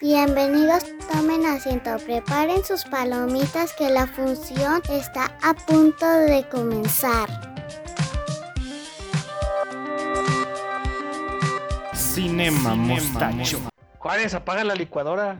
[0.00, 7.28] Bienvenidos, tomen asiento, preparen sus palomitas que la función está a punto de comenzar.
[11.94, 13.58] Cinema Mostacho.
[13.98, 15.38] Juárez, apaga la licuadora.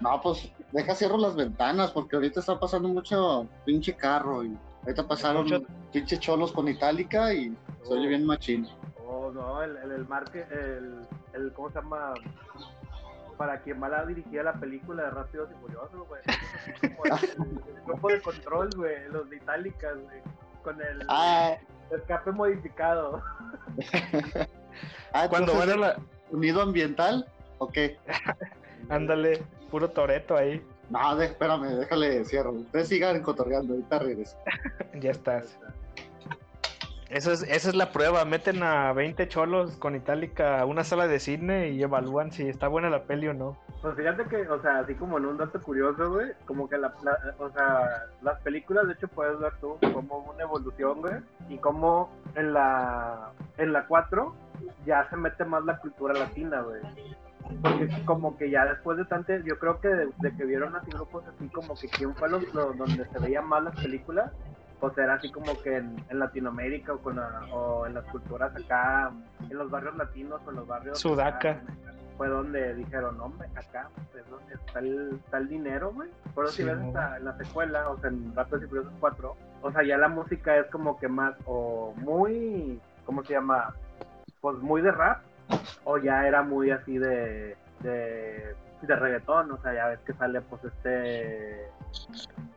[0.00, 5.06] No, pues deja cierro las ventanas porque ahorita está pasando mucho pinche carro y ahorita
[5.08, 5.62] pasaron Mucho-
[5.92, 8.68] pinche cholos con itálica y se oye bien machín.
[9.06, 11.00] Oh, no, el, el, el marque, el,
[11.32, 12.14] el, ¿cómo se llama?
[13.36, 16.22] Para quien mal ha dirigido la película de Rápidos y Furiosos, güey.
[16.82, 20.20] El, grupo de control, güey, los de Itálicas, güey.
[20.62, 21.56] Con el Ah,
[21.90, 23.22] escape modificado.
[25.12, 25.96] ah, Cuando van entonces, a la.
[26.30, 27.26] ¿Unido ambiental?
[27.58, 27.98] ¿O qué?
[28.88, 30.64] Ándale, puro toreto ahí.
[30.90, 32.52] No, espérame, déjale cierro.
[32.52, 34.36] Ustedes sigan cotorreando, ahorita regreso.
[35.00, 35.58] Ya estás.
[37.10, 38.24] Eso es, esa es la prueba.
[38.24, 42.66] Meten a 20 cholos con itálica a una sala de cine y evalúan si está
[42.68, 43.56] buena la peli o no.
[43.82, 46.92] Pues fíjate que, o sea, así como en un dato curioso, güey, como que la,
[47.02, 51.14] la- o sea, las películas, de hecho, puedes ver tú como una evolución, güey,
[51.50, 54.34] y como en la, en la 4
[54.86, 56.80] ya se mete más la cultura latina, güey.
[57.60, 61.22] Porque como que ya después de tanto, yo creo que de, que vieron así grupos
[61.28, 64.32] así como que quién fue los, los- donde se veían más las películas,
[64.84, 68.54] pues era así como que en, en Latinoamérica o, con la- o en las culturas
[68.54, 69.10] acá,
[69.48, 70.98] en los barrios latinos o en los barrios...
[71.00, 71.52] Sudaca.
[71.52, 71.60] acá,
[72.18, 76.10] fue donde dijeron, hombre, acá es donde está el, está el dinero, güey.
[76.34, 76.92] Por eso si ves en
[77.24, 80.66] la secuela, o sea, en Rápidos y Furiosos 4, o sea, ya la música es
[80.70, 83.74] como que más, o muy, ¿cómo se llama?
[84.42, 85.22] Pues muy de rap,
[85.84, 90.42] o ya era muy así de, de, de reggaetón, o sea, ya ves que sale
[90.42, 91.68] pues este,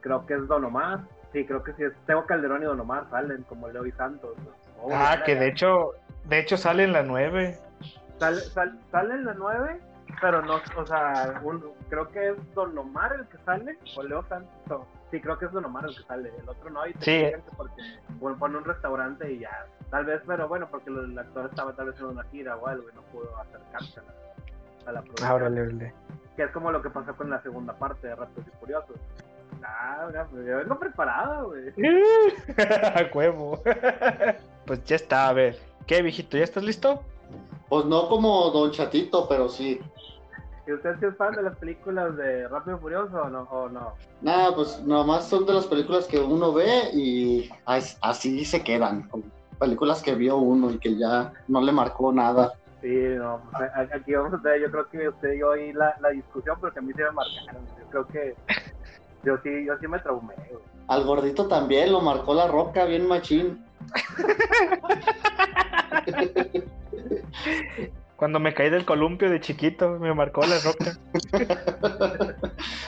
[0.02, 1.00] creo que es Don Omar,
[1.34, 4.32] sí, creo que sí es Teo Calderón y Don Omar salen como Leo y Santos.
[4.82, 5.92] Oh, Ah, que de hecho,
[6.26, 7.58] de hecho sale en la 9.
[8.20, 9.80] Sale, sal- sale en la 9,
[10.22, 14.24] pero no, o sea, un- creo que es Don Omar el que sale, o Leo
[14.28, 14.52] Santos.
[14.70, 17.06] no, sí, creo que es Don Omar el que sale, el otro no, y te
[17.06, 17.42] Sí.
[17.56, 17.82] porque
[18.20, 21.88] bueno, pone un restaurante y ya, tal vez, pero bueno, porque el actor estaba tal
[21.92, 25.30] vez en una gira o algo y no pudo acercarse a la, a la producción.
[25.30, 25.94] Ah, órale, órale.
[26.36, 28.96] Que es como lo que pasó con la segunda parte de Rápidos y Furiosos.
[29.64, 31.74] Ah, pues yo vengo preparado, güey.
[32.58, 33.62] A huevo.
[34.66, 35.58] pues ya está, a ver.
[35.86, 36.38] ¿Qué, viejito?
[36.38, 37.02] ¿Ya estás listo?
[37.70, 39.80] Pues no como Don Chatito, pero sí.
[40.66, 43.42] ¿Y usted sí es fan de las películas de Rápido y Furioso o no?
[43.44, 43.94] O no?
[44.22, 49.10] Nada, pues nomás son de las películas que uno ve y as- así se quedan.
[49.60, 52.54] Películas que vio uno y que ya no le marcó nada.
[52.82, 55.96] Sí, no, pues, aquí vamos a tener, yo creo que usted y yo ahí la,
[56.00, 57.66] la discusión, porque a mí se me marcaron.
[57.80, 58.36] Yo creo que
[59.28, 60.64] yo sí, yo sí me traumé, güey.
[60.88, 63.64] Al gordito también lo marcó la roca, bien machín.
[68.16, 70.98] Cuando me caí del columpio de chiquito, me marcó la roca.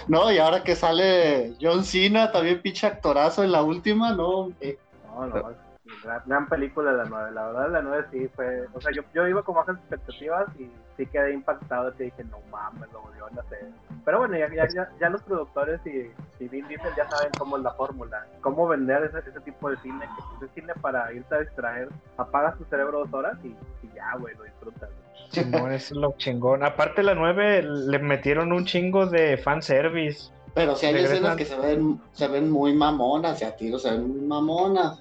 [0.07, 4.49] No, y ahora que sale John Cena, también pinche actorazo en la última, no.
[4.59, 4.79] eh,
[5.15, 5.68] No,
[6.03, 9.27] gran, gran película la 9, la verdad la 9 sí fue, o sea, yo, yo
[9.27, 13.41] iba con bajas expectativas y sí quedé impactado que dije, no mames, lo volvieron a
[13.41, 13.67] hacer.
[14.05, 16.11] Pero bueno, ya, ya, ya, ya los productores y,
[16.43, 19.77] y Vin Diesel ya saben cómo es la fórmula, cómo vender ese, ese tipo de
[19.77, 23.47] cine, que pues, es cine para irte a distraer, apagas tu cerebro dos horas y,
[23.47, 24.89] y ya, güey, lo disfrutas.
[25.31, 26.63] Chingón, eso es lo chingón.
[26.63, 30.31] Aparte, la 9 le metieron un chingo de fanservice.
[30.55, 31.17] Pero sí hay Regresan.
[31.17, 34.99] escenas que se ven, se ven muy mamonas, y a tiro se ven muy mamonas.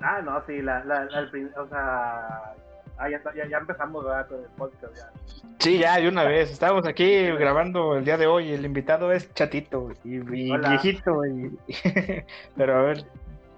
[0.00, 2.54] Ah, no, sí, la, la, la- el o sea,
[2.98, 4.26] ah, ya, ya, ya empezamos ¿verdad?
[4.28, 5.10] con el podcast, ya.
[5.58, 6.50] Sí, ya, de una vez.
[6.50, 8.52] Estamos aquí grabando el día de hoy.
[8.52, 11.26] El invitado es chatito y, y viejito.
[11.26, 11.58] Y...
[12.56, 13.04] Pero a ver,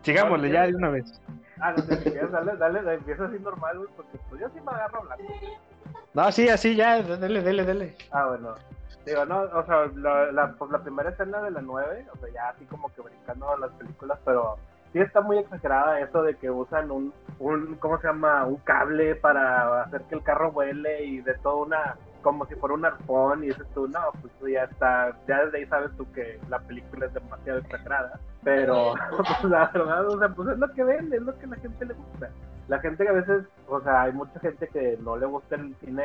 [0.03, 1.21] sigámosle ya de una vez.
[1.61, 1.97] Ah, no sé,
[2.33, 5.25] dale, dale, dale, empieza así normal, güey, porque pues yo sí me agarro hablando.
[6.15, 7.97] No, sí, así ya, dele, dele, dele.
[8.13, 8.55] Ah, bueno.
[9.05, 12.29] Digo, no, o sea, la, la, pues la primera escena de la 9, o sea,
[12.33, 14.57] ya así como que brincando las películas, pero
[14.93, 18.45] sí está muy exagerada eso de que usan un, un, ¿cómo se llama?
[18.45, 22.75] Un cable para hacer que el carro vuele y de toda una, como si fuera
[22.75, 26.11] un arpón y dices tú, no, pues tú ya está, ya desde ahí sabes tú
[26.13, 30.73] que la película es demasiado exagerada, pero pues, la verdad, o sea, pues es lo
[30.73, 32.31] que vende, es lo que la gente le gusta.
[32.69, 35.75] La gente que a veces, o sea, hay mucha gente que no le gusta el
[35.81, 36.03] cine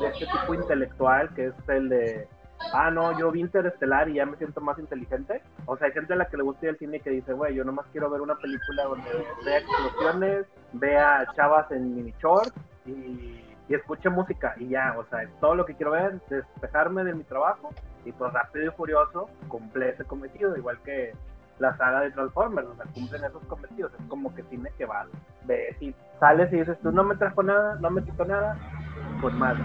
[0.00, 2.28] de este tipo intelectual, que es el de,
[2.72, 5.42] ah, no, yo vi Interestelar y ya me siento más inteligente.
[5.66, 7.64] O sea, hay gente a la que le gusta el cine que dice, güey, yo
[7.64, 9.10] nomás quiero ver una película donde
[9.44, 12.52] vea explosiones, vea chavas en mini shorts
[12.86, 17.04] y, y escuche música y ya, o sea, es todo lo que quiero ver, despejarme
[17.04, 17.70] de mi trabajo
[18.04, 21.12] y pues Rápido y Furioso cumple ese cometido, igual que
[21.58, 25.08] la saga de Transformers, o sea, cumplen esos cometidos, es como que cine que vas,
[25.44, 28.56] ves y sales y dices tú no me trajo nada, no me quitó nada,
[29.20, 29.64] pues malo.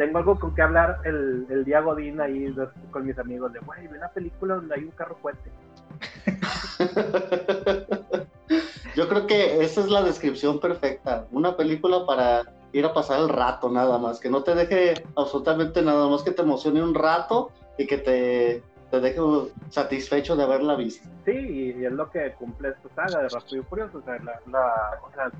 [0.00, 2.54] Tengo algo con que hablar el, el día Godín ahí
[2.90, 5.50] con mis amigos de, güey, vi una película donde hay un carro fuerte.
[8.96, 11.26] Yo creo que esa es la descripción perfecta.
[11.30, 15.82] Una película para ir a pasar el rato nada más, que no te deje absolutamente
[15.82, 19.20] nada más que te emocione un rato y que te, te deje
[19.68, 21.06] satisfecho de haberla visto.
[21.26, 23.98] Sí, y, y es lo que cumple esta saga de Rápido y Furioso.
[23.98, 25.30] O sea, la, la- o sea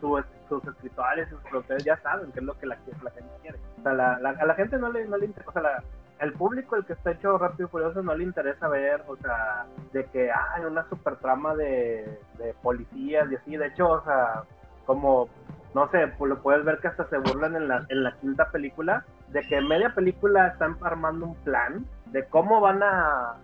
[0.00, 3.58] su- sus escritores, sus productores ya saben qué es lo que la, la gente quiere.
[3.78, 5.82] O sea, la- a la gente no le, no le interesa,
[6.18, 9.66] el público, el que está hecho Rápido y Furioso, no le interesa ver, o sea,
[9.92, 12.20] de que hay una super trama de,
[12.62, 13.56] policías y así.
[13.56, 14.42] De hecho, o sea,
[14.86, 15.28] como,
[15.74, 19.42] no sé, pues lo puedes ver que hasta se burlan en la, quinta película, de
[19.42, 23.34] que media película están armando un plan de cómo van a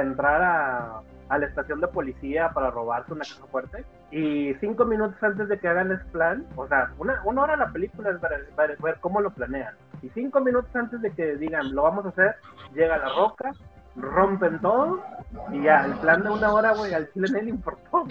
[0.00, 1.00] entrar a,
[1.32, 3.84] a la estación de policía para robarse una caja fuerte.
[4.10, 7.72] Y cinco minutos antes de que hagan ese plan, o sea, una, una hora la
[7.72, 9.74] película es ver, ver- ver cómo lo planean.
[10.02, 12.34] Y cinco minutos antes de que digan, lo vamos a hacer,
[12.74, 13.50] llega la roca,
[13.96, 15.00] rompen todo
[15.50, 18.06] y ya, el plan de una hora, güey, al chile no le importó.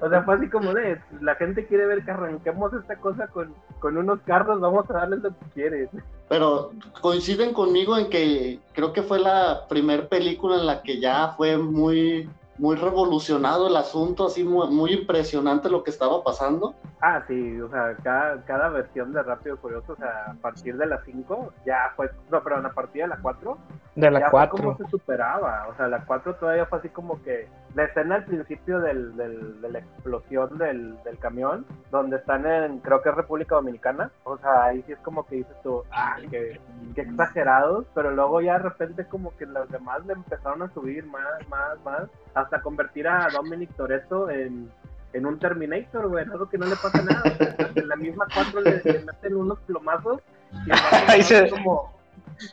[0.00, 3.54] o sea, fue así como de, la gente quiere ver que arranquemos esta cosa con,
[3.80, 5.88] con unos carros, vamos a darles lo que quieren.
[6.28, 11.34] Pero coinciden conmigo en que creo que fue la primer película en la que ya
[11.36, 12.28] fue muy,
[12.62, 16.74] muy revolucionado el asunto, así muy, muy impresionante lo que estaba pasando.
[17.00, 20.76] Ah, sí, o sea, cada, cada versión de Rápido y Furioso, o sea, a partir
[20.76, 23.58] de las 5 ya fue, no, perdón, a partir de la 4
[23.96, 24.56] De la ya fue 4.
[24.58, 28.24] como se superaba, o sea, la 4 todavía fue así como que la escena al
[28.26, 33.14] principio del, del- de la explosión del, del camión, donde están en, creo que es
[33.16, 36.60] República Dominicana, o sea, ahí sí es como que dices tú, ah, qué,
[36.94, 41.04] qué exagerados, pero luego ya de repente como que los demás le empezaron a subir
[41.06, 42.02] más, más, más,
[42.34, 44.70] hasta convertir a Dominic Toretto en
[45.14, 47.22] en un Terminator, güey, algo que no le pasa nada.
[47.26, 50.22] o sea, en la misma 4 le, le meten unos plomazos
[50.66, 50.70] y
[51.10, 51.92] Ahí se- como,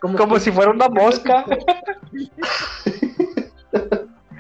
[0.02, 1.46] como, Como si fuera una mosca.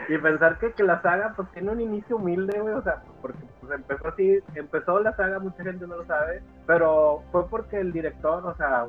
[0.09, 3.38] Y pensar que, que la saga pues tiene un inicio humilde, güey, o sea, porque
[3.61, 7.94] pues, empezó así, empezó la saga, mucha gente no lo sabe, pero fue porque el
[7.94, 8.85] director, o sea,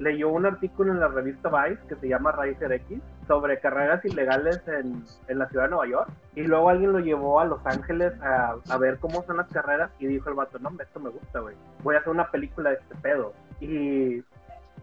[0.00, 4.60] leyó un artículo en la revista Vice que se llama Racer X sobre carreras ilegales
[4.66, 8.12] en, en la ciudad de Nueva York, y luego alguien lo llevó a Los Ángeles
[8.20, 11.38] a, a ver cómo son las carreras y dijo el vato, no, esto me gusta,
[11.38, 13.32] güey, voy a hacer una película de este pedo.
[13.60, 14.24] Y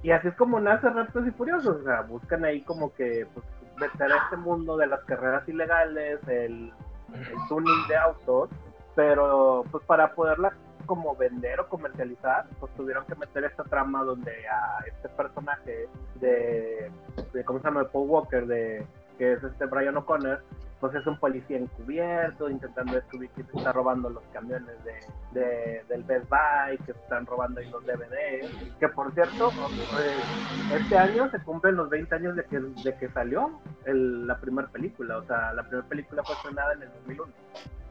[0.04, 3.46] y así es como nace Rápidos y Furiosos, o sea, buscan ahí como que pues,
[3.84, 6.72] meter a este mundo de las carreras ilegales, el,
[7.14, 8.50] el tuning de autos,
[8.96, 10.54] pero pues para poderla
[10.86, 16.92] como vender o comercializar, pues tuvieron que meter esta trama donde a este personaje de,
[17.34, 17.86] de ¿cómo se llama?
[17.86, 18.86] Paul Walker, de
[19.18, 20.42] que es este Brian O'Connor,
[20.84, 25.82] pues es un policía encubierto, intentando descubrir quién se está robando los camiones de, de-
[25.88, 28.52] del Best Buy, que están robando ahí los DVDs,
[28.82, 29.50] que por cierto,
[29.94, 34.68] pues, este año se cumplen los 20 años de que, de que salió la primera
[34.68, 37.34] película, o sea, la primera película fue estrenada en el 2001.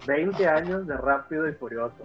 [0.07, 1.97] 20 años de Rápido y Furioso.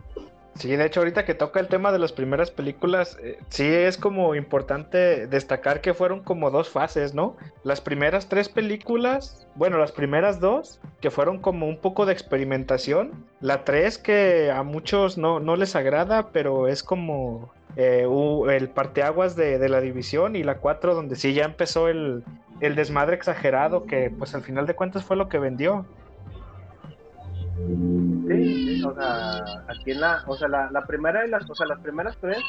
[0.58, 3.96] Sí, de hecho, ahorita que toca el tema de las primeras películas, eh, sí es
[3.96, 7.38] como importante destacar que fueron como dos fases, ¿no?
[7.64, 13.12] Las primeras tres películas, bueno, las primeras dos, que fueron como un poco de experimentación.
[13.40, 18.08] La tres que a muchos no, no les agrada, pero es como eh,
[18.50, 20.36] el parteaguas de, de la división.
[20.36, 22.24] Y la cuatro, donde sí ya empezó el,
[22.62, 25.86] el desmadre exagerado, que pues al final de cuentas fue lo que vendió.
[28.28, 31.80] Sí, o sea, aquí en la, o sea, la, primera y las, o sea, las
[31.80, 32.40] primeras tres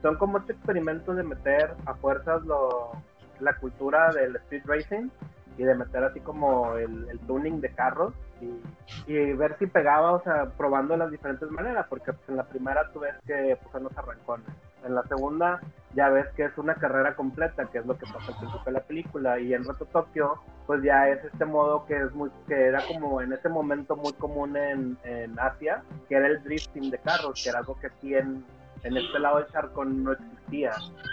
[0.00, 2.90] son como este experimento de meter a fuerzas lo,
[3.38, 5.08] la cultura del speed racing
[5.56, 10.22] y de meter así como el, tuning de carros y, y ver si pegaba, o
[10.22, 13.84] sea, probando las diferentes maneras, porque pues, en la primera tú ves que pues, son
[13.84, 14.48] los arrancones,
[14.84, 15.60] en la segunda
[15.94, 18.72] ya ves que es una carrera completa, que es lo que pasa al principio de
[18.72, 22.66] la película, y en Reto Tokio, pues ya es este modo que es muy, que
[22.66, 26.98] era como en ese momento muy común en, en Asia, que era el drifting de
[26.98, 28.44] carros, que era algo que aquí en,
[28.84, 30.72] en este lado del charco no existía.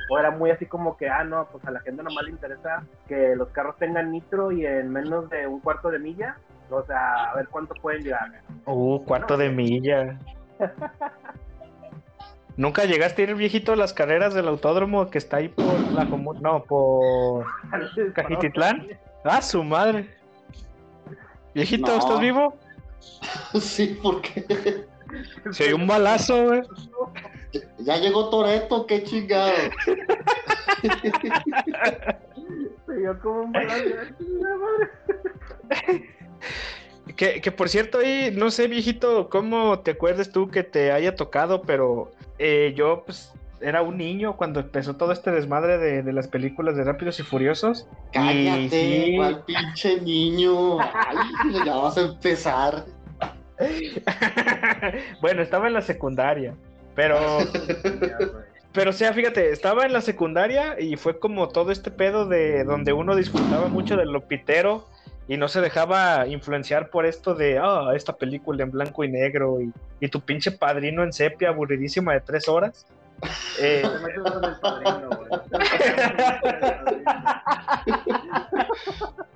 [0.10, 2.84] O era muy así como que, ah, no, pues a la gente nomás le interesa
[3.08, 6.38] que los carros tengan nitro y en menos de un cuarto de milla,
[6.70, 8.32] o sea, a ver cuánto pueden llegar.
[8.66, 10.18] Uh, cuarto de milla.
[12.60, 16.04] ¿Nunca llegaste a ir viejito a las carreras del autódromo que está ahí por la
[16.04, 17.46] No, por
[18.14, 18.86] Cajititlán.
[19.24, 20.10] Ah, su madre.
[21.54, 22.00] Viejito, No.
[22.00, 22.58] ¿estás vivo?
[23.62, 24.44] Sí, porque
[25.52, 26.62] Se dio un balazo, güey.
[27.80, 29.54] ya llegó Toreto, qué chingado.
[32.86, 33.86] Se dio como un balazo.
[37.16, 41.16] Que, que por cierto, ahí, no sé, viejito, cómo te acuerdas tú que te haya
[41.16, 46.28] tocado, pero eh, yo, pues, era un niño cuando empezó todo este desmadre de, las
[46.28, 47.88] películas de Rápidos y Furiosos.
[48.14, 50.80] Cállate, cuál pinche niño.
[50.80, 52.86] Ay, ya vas a empezar.
[55.22, 56.56] bueno, estaba en la secundaria,
[56.96, 57.18] pero...
[58.72, 62.64] Pero o sea, fíjate, estaba en la secundaria y fue como todo este pedo de
[62.64, 64.88] donde uno disfrutaba mucho del lopitero
[65.30, 69.62] y no se dejaba influenciar por esto de, ah, esta película en blanco y negro
[69.62, 69.72] y,
[70.02, 72.86] y tu pinche padrino en sepia aburridísima de tres horas.
[73.62, 73.84] Eh...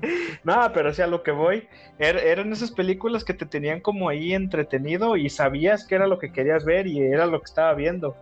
[0.44, 4.08] No, pero sí a lo que voy, er, eran esas películas que te tenían como
[4.08, 7.74] ahí entretenido y sabías que era lo que querías ver y era lo que estaba
[7.74, 8.16] viendo.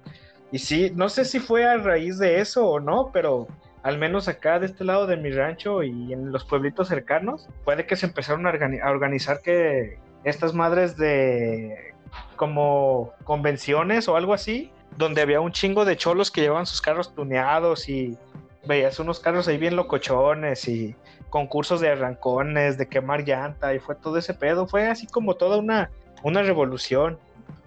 [0.52, 3.48] Y sí, no sé si fue a raíz de eso o no, pero
[3.84, 7.86] al menos acá de este lado de mi rancho y en los pueblitos cercanos, puede
[7.86, 11.92] que se empezaron a, organizar que estas madres de
[12.36, 17.14] como convenciones o algo así, donde había un chingo de cholos que llevaban sus carros
[17.14, 18.16] tuneados y
[18.66, 20.96] veías unos carros ahí bien locochones y
[21.28, 25.58] concursos de arrancones, de quemar llanta y fue todo ese pedo, fue así como toda
[25.58, 25.90] una,
[26.22, 27.18] una revolución.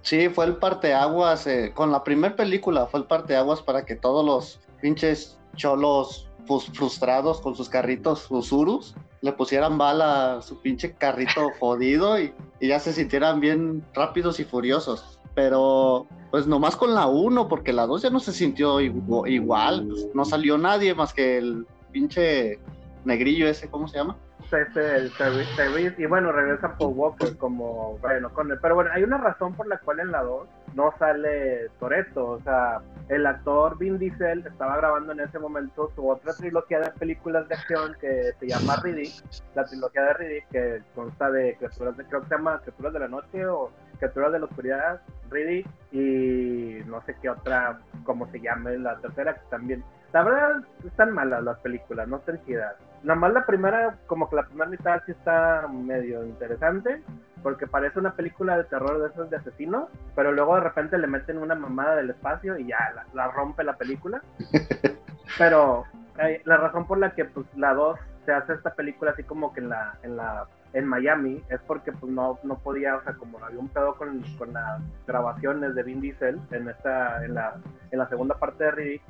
[0.02, 4.26] Sí, fue el parteaguas, eh, con la primera película fue el parteaguas para que todos
[4.26, 6.30] los pinches cholos
[6.74, 12.34] frustrados con sus carritos, sus urus, le pusieran bala a su pinche carrito jodido y,
[12.62, 15.20] y ya se sintieran bien rápidos y furiosos.
[15.36, 20.08] Pero pues nomás con la 1, porque la 2 ya no se sintió igual, pues,
[20.14, 22.60] no salió nadie más que el pinche
[23.06, 24.18] negrillo ese, ¿cómo se llama?
[24.52, 28.58] Este, el y bueno, regresa Paul Walker como bueno con él.
[28.62, 32.26] Pero bueno, hay una razón por la cual en la 2 no sale Toreto.
[32.26, 36.92] O sea, el actor Vin Diesel estaba grabando en ese momento su otra trilogía de
[36.92, 39.24] películas de acción que se llama Riddick,
[39.56, 43.00] la trilogía de Riddick, que consta de criaturas de, creo que se llama Criaturas de
[43.00, 48.42] la Noche o Criaturas de la Oscuridad, Riddick, y no sé qué otra, como se
[48.42, 49.84] llame, la tercera, que también.
[50.14, 54.36] La verdad, están malas las películas, no están chidas Nada más la primera, como que
[54.36, 57.02] la primera mitad sí está medio interesante,
[57.44, 61.08] porque parece una película de terror de esos de asesinos, pero luego de repente le
[61.08, 64.22] meten una mamada del espacio y ya la, rompe la película.
[65.38, 65.86] pero
[66.20, 69.54] eh, la razón por la que pues la 2 se hace esta película así como
[69.54, 73.14] que en la, en la en Miami es porque pues no, no podía, o sea,
[73.14, 77.56] como había un pedo con, con las grabaciones de Vin Diesel en esta, en la,
[77.92, 79.02] en la segunda parte de Riddick,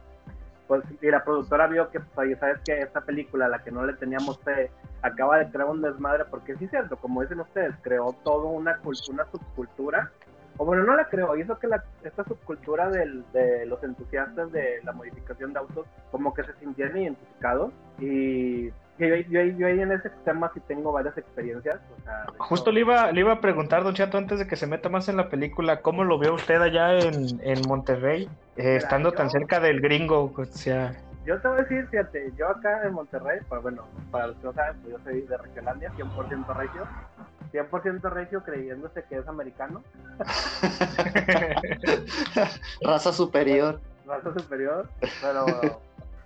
[0.68, 3.86] pues y la productora vio que pues oye sabes que esta película la que no
[3.86, 4.70] le teníamos fe
[5.02, 8.80] acaba de crear un desmadre porque sí es cierto como dicen ustedes creó toda una
[9.10, 10.12] una subcultura
[10.58, 14.92] o bueno no la creó hizo que la, esta subcultura de los entusiastas de la
[14.92, 20.52] modificación de autos como que se sintieran identificados y yo, yo, ahí en ese tema
[20.54, 21.80] sí tengo varias experiencias.
[22.38, 25.10] Justo le iba, le iba a preguntar, Don Chato, antes de que se meta más
[25.10, 29.60] en la película, ¿cómo lo ve usted allá en, en Monterrey, eh, estando tan cerca
[29.60, 30.32] del gringo?
[30.36, 30.94] O sea...
[31.26, 34.46] Yo te voy a decir, fíjate, yo acá en Monterrey, pues bueno, para los que
[34.46, 36.88] no saben, pues yo soy de Regiolandia, 100% regio.
[37.52, 39.84] 100% regio creyéndose que es americano.
[42.82, 43.80] Raza superior.
[44.06, 44.90] Raza superior,
[45.22, 45.46] pero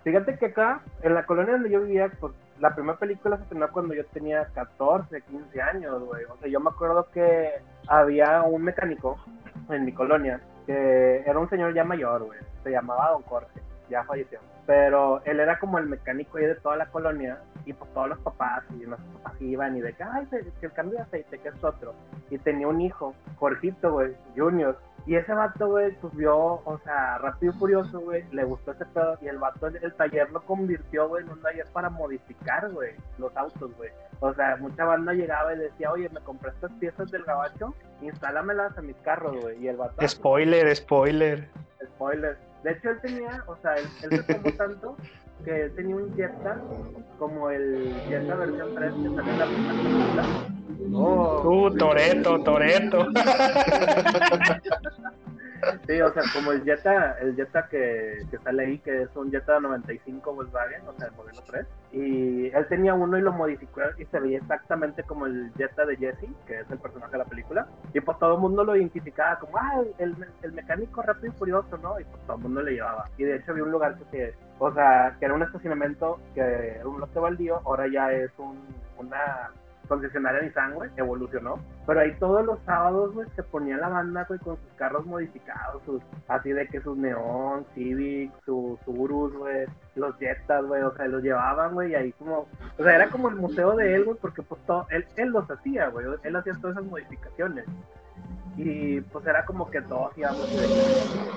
[0.03, 3.71] fíjate que acá, en la colonia donde yo vivía, pues la primera película se estrenó
[3.71, 6.23] cuando yo tenía 14, 15 años, güey.
[6.25, 7.49] O sea, yo me acuerdo que
[7.87, 9.17] había un mecánico
[9.69, 12.39] en mi colonia que era un señor ya mayor, güey.
[12.63, 14.39] Se llamaba Don Jorge, ya falleció.
[14.67, 18.19] Pero él era como el mecánico ahí de toda la colonia y pues todos los
[18.19, 21.49] papás y los papás iban y de que, ay, que el cambio de aceite, que
[21.49, 21.95] es otro.
[22.29, 27.17] Y tenía un hijo, Jorgito, güey, Junior y ese vato, güey, pues vio, o sea,
[27.17, 29.17] rápido y furioso, güey, le gustó ese pedo.
[29.21, 33.35] Y el vato, el taller lo convirtió, güey, en un taller para modificar, güey, los
[33.35, 33.89] autos, güey.
[34.19, 38.77] O sea, mucha banda llegaba y decía, oye, me compré estas piezas del gabacho, instálamelas
[38.77, 39.63] a mis carros, güey.
[39.63, 40.07] Y el vato.
[40.07, 41.47] Spoiler, spoiler.
[41.83, 42.37] Spoiler.
[42.63, 44.97] De hecho, él tenía, o sea, él, él se tomó tanto
[45.43, 46.61] que él tenía un Jetta
[47.17, 50.23] como el Jetta versión 3 que sale en la primera película
[50.93, 53.07] Oh, uh, Toreto, Toreto.
[55.87, 59.31] Sí, o sea, como el Jetta, el Jetta que, que, sale ahí, que es un
[59.31, 61.67] Jetta 95 Volkswagen, o sea, el modelo 3.
[61.91, 65.97] Y él tenía uno y lo modificó y se veía exactamente como el Jetta de
[65.97, 67.67] Jesse, que es el personaje de la película.
[67.93, 71.77] Y pues todo el mundo lo identificaba como, ah, el, el mecánico rápido y furioso,
[71.77, 71.99] ¿no?
[71.99, 73.09] Y pues todo el mundo le llevaba.
[73.17, 76.87] Y de hecho había un lugar que, o sea, que era un estacionamiento, que era
[76.87, 78.59] un lote baldío, ahora ya es un,
[78.97, 79.51] una
[79.91, 81.59] concesionaria Nissan, güey, evolucionó.
[81.85, 85.83] Pero ahí todos los sábados, güey, se ponía la banda, güey, con sus carros modificados,
[85.83, 91.07] sus, así de que sus Neon, Civic, sus Urus, güey, los Jettas, güey, o sea,
[91.09, 94.17] los llevaban, güey, y ahí como, o sea, era como el museo de él, güey,
[94.21, 97.65] porque pues todo, él, él los hacía, güey, él hacía todas esas modificaciones.
[98.55, 100.47] y pues era como que todos íbamos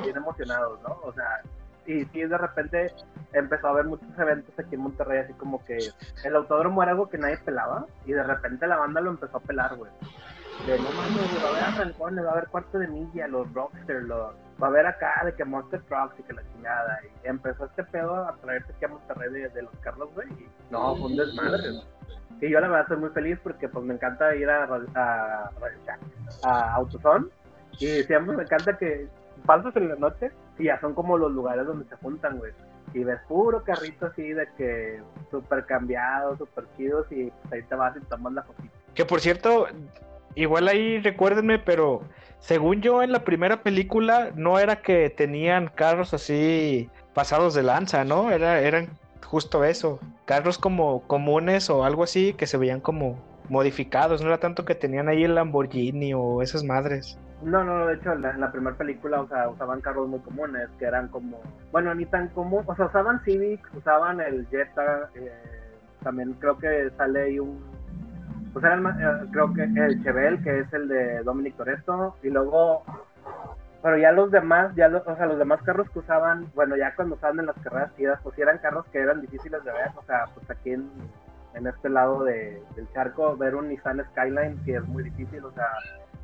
[0.05, 0.97] bien emocionados, ¿no?
[1.03, 1.43] O sea,
[1.87, 2.93] y sí, de repente
[3.33, 5.79] empezó a haber muchos eventos aquí en Monterrey, así como que
[6.25, 9.41] el autódromo era algo que nadie pelaba, y de repente la banda lo empezó a
[9.41, 9.91] pelar, güey.
[10.67, 14.03] De no mames, va a haber arrancones, va a haber cuarto de milla, los Rockster,
[14.05, 17.01] los, va a haber acá de que Monster Trucks y que la chingada.
[17.03, 20.29] Y empezó este pedo a traerse aquí a Monterrey de, los Carlos, güey.
[20.29, 21.65] Y no, fue un desmadre.
[22.41, 24.65] Y yo la verdad estoy muy feliz porque pues me encanta ir a,
[24.95, 25.51] a,
[26.45, 27.31] a, Autoson.
[27.73, 29.09] Y siempre me encanta que
[29.45, 32.53] pasas en la noche y ya son como los lugares donde se juntan, güey.
[32.93, 37.75] Y ves puro carrito así de que súper cambiados, súper chidos y pues, ahí te
[37.75, 38.75] vas y tomas la fotito.
[38.95, 39.67] Que por cierto,
[40.35, 42.03] igual ahí recuérdenme, pero
[42.39, 48.05] según yo en la primera película no era que tenían carros así pasados de lanza,
[48.05, 48.31] ¿no?
[48.31, 48.91] Era, eran
[49.25, 54.39] justo eso, carros como comunes o algo así que se veían como modificados, no era
[54.39, 57.19] tanto que tenían ahí el Lamborghini o esas madres.
[57.45, 60.87] No, no, de hecho en la, primera película o sea, usaban carros muy comunes, que
[60.87, 61.41] eran como,
[61.73, 65.31] bueno, ni tan común, o sea, usaban Civic, usaban el Jetta, eh,
[66.03, 67.63] también creo que sale ahí un,
[68.55, 72.31] pues era el, eh, creo que el Chevelle, que es el de Dominic Toretto, y
[72.31, 72.83] luego
[73.83, 76.95] pero ya los demás, ya los, o sea, los demás carros que usaban, bueno, ya
[76.95, 77.91] cuando usaban en las carreras
[78.23, 80.89] pues eran carros que eran difíciles de ver, o sea, pues aquí en,
[81.53, 85.53] en este lado de, del charco, ver un Nissan Skyline, que es muy difícil, o
[85.53, 85.67] sea,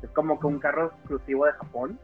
[0.01, 1.99] es como que un carro exclusivo de Japón.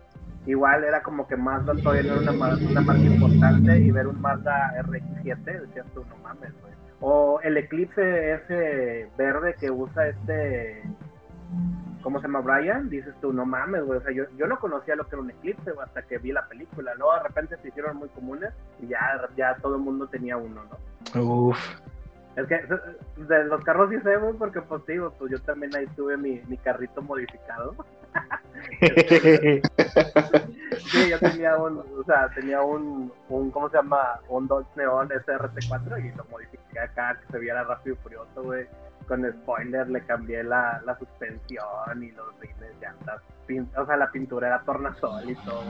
[0.45, 4.21] Igual era como que Mazda todavía no era una, una marca importante y ver un
[4.21, 6.73] Mazda RX-7, decías tú, no mames, güey.
[7.01, 10.83] O el Eclipse ese verde que usa este
[12.01, 12.89] ¿cómo se llama Brian?
[12.89, 15.29] Dices tú, no mames, güey, o sea, yo, yo no conocía lo que era un
[15.29, 17.13] eclipse hasta que vi la película, ¿no?
[17.13, 18.99] De repente se hicieron muy comunes y ya,
[19.35, 21.21] ya todo el mundo tenía uno, ¿no?
[21.21, 21.57] Uf.
[22.37, 22.65] Es que
[23.17, 26.57] de los carros sí sé, porque pues digo, pues yo también ahí tuve mi, mi
[26.57, 27.75] carrito modificado.
[30.91, 34.19] sí, yo tenía un, o sea, tenía un, un, ¿cómo se llama?
[34.29, 38.67] Un Dodge Neon SRT4 y lo modifiqué acá, que se viera rápido y furioso, güey
[39.07, 43.21] con spoiler le cambié la, la suspensión y los rines, llantas.
[43.75, 45.63] O sea, la pintura era tornasol y todo.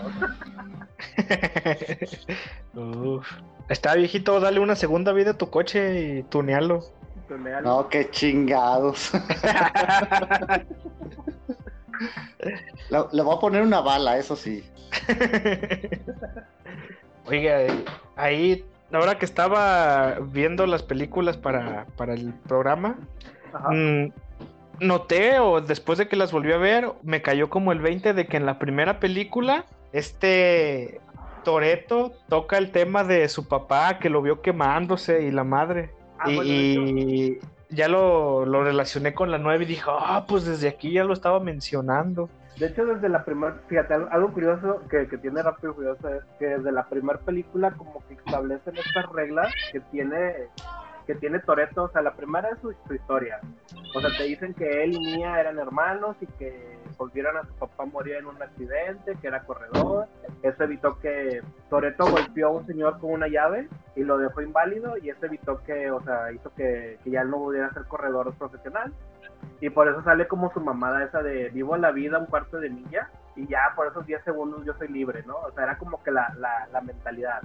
[3.17, 3.27] Uf.
[3.69, 6.83] Está viejito, dale una segunda vida a tu coche y tunealo.
[7.63, 9.11] No, qué chingados.
[12.89, 14.63] le, voy a poner una bala, eso sí.
[17.25, 17.67] Oiga,
[18.15, 18.63] ahí
[18.93, 22.95] ahora que estaba viendo las películas para, el programa,
[23.69, 24.05] mm,
[24.79, 28.27] noté, o después de que las volví a ver, me cayó como el 20 de
[28.27, 31.01] que en la primera película, este
[31.43, 35.91] Toreto toca el tema de su papá que lo vio quemándose y la madre.
[36.19, 40.91] Ah, y, ya lo, lo, relacioné con la nueva y dije, ah, pues desde aquí
[40.91, 42.29] ya lo estaba mencionando.
[42.59, 46.45] De hecho, desde la primera, fíjate, algo, curioso que, tiene Rápido y Curioso es que
[46.47, 50.33] desde la primera película como que establecen estas reglas que tiene
[51.05, 53.39] que tiene Toreto, o sea, la primera es su, historia.
[53.97, 57.53] O sea, te dicen que él y Mía eran hermanos y que volvieron a su
[57.53, 60.07] papá morir en un accidente, que era corredor.
[60.43, 64.99] Eso evitó que Toreto golpeó a un señor con una llave y lo dejó inválido
[64.99, 68.93] y eso evitó que, o sea, hizo que, que ya no pudiera ser corredor profesional.
[69.62, 72.69] Y por eso sale como su mamada esa de vivo la vida un cuarto de
[72.69, 75.36] milla y ya por esos 10 segundos yo soy libre, ¿no?
[75.38, 77.41] O sea, era como que la, la, la mentalidad.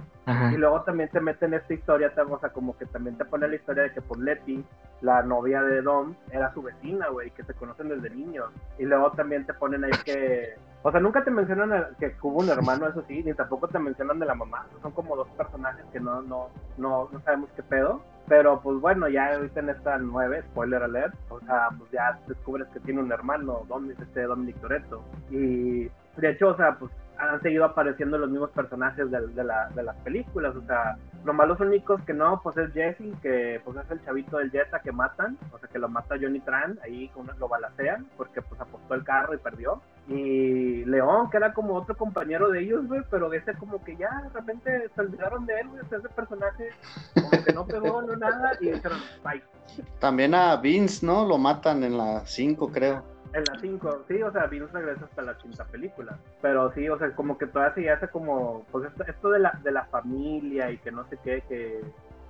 [0.51, 3.55] Y luego también te meten esta historia, o sea, como que también te pone la
[3.55, 4.65] historia de que por Letty,
[5.01, 8.49] la novia de Dom, era su vecina, güey, que se conocen desde niños.
[8.79, 10.55] Y luego también te ponen ahí que...
[10.81, 14.19] O sea, nunca te mencionan que hubo un hermano, eso sí, ni tampoco te mencionan
[14.19, 14.65] de la mamá.
[14.81, 18.01] Son como dos personajes que no, no, no, no sabemos qué pedo.
[18.27, 22.67] Pero pues bueno, ya ahorita en esta nueve, spoiler alert, o sea, pues ya descubres
[22.69, 25.03] que tiene un hermano, Dominic, este Dominic Toretto.
[25.29, 29.83] Y de hecho, o sea, pues han seguido apareciendo los mismos personajes de, la, de
[29.83, 34.03] las películas, o sea, los únicos que no, pues es Jesse, que pues es el
[34.03, 38.07] chavito del Jetta que matan, o sea, que lo mata Johnny Tran, ahí lo balacean,
[38.17, 39.81] porque pues apostó el carro y perdió.
[40.07, 44.09] Y León, que era como otro compañero de ellos, güey, pero ese como que ya
[44.23, 46.69] de repente se olvidaron de él, güey, ese personaje
[47.13, 49.41] como que no pegó, no nada, y dijeron, bye.
[49.99, 51.25] También a Vince, ¿no?
[51.25, 53.12] Lo matan en la 5, creo.
[53.33, 56.17] En la 5, sí, o sea, Vince regresa hasta la quinta película.
[56.41, 59.59] Pero sí, o sea, como que todavía se hace como, pues esto, esto de, la,
[59.63, 61.81] de la familia y que no sé qué, que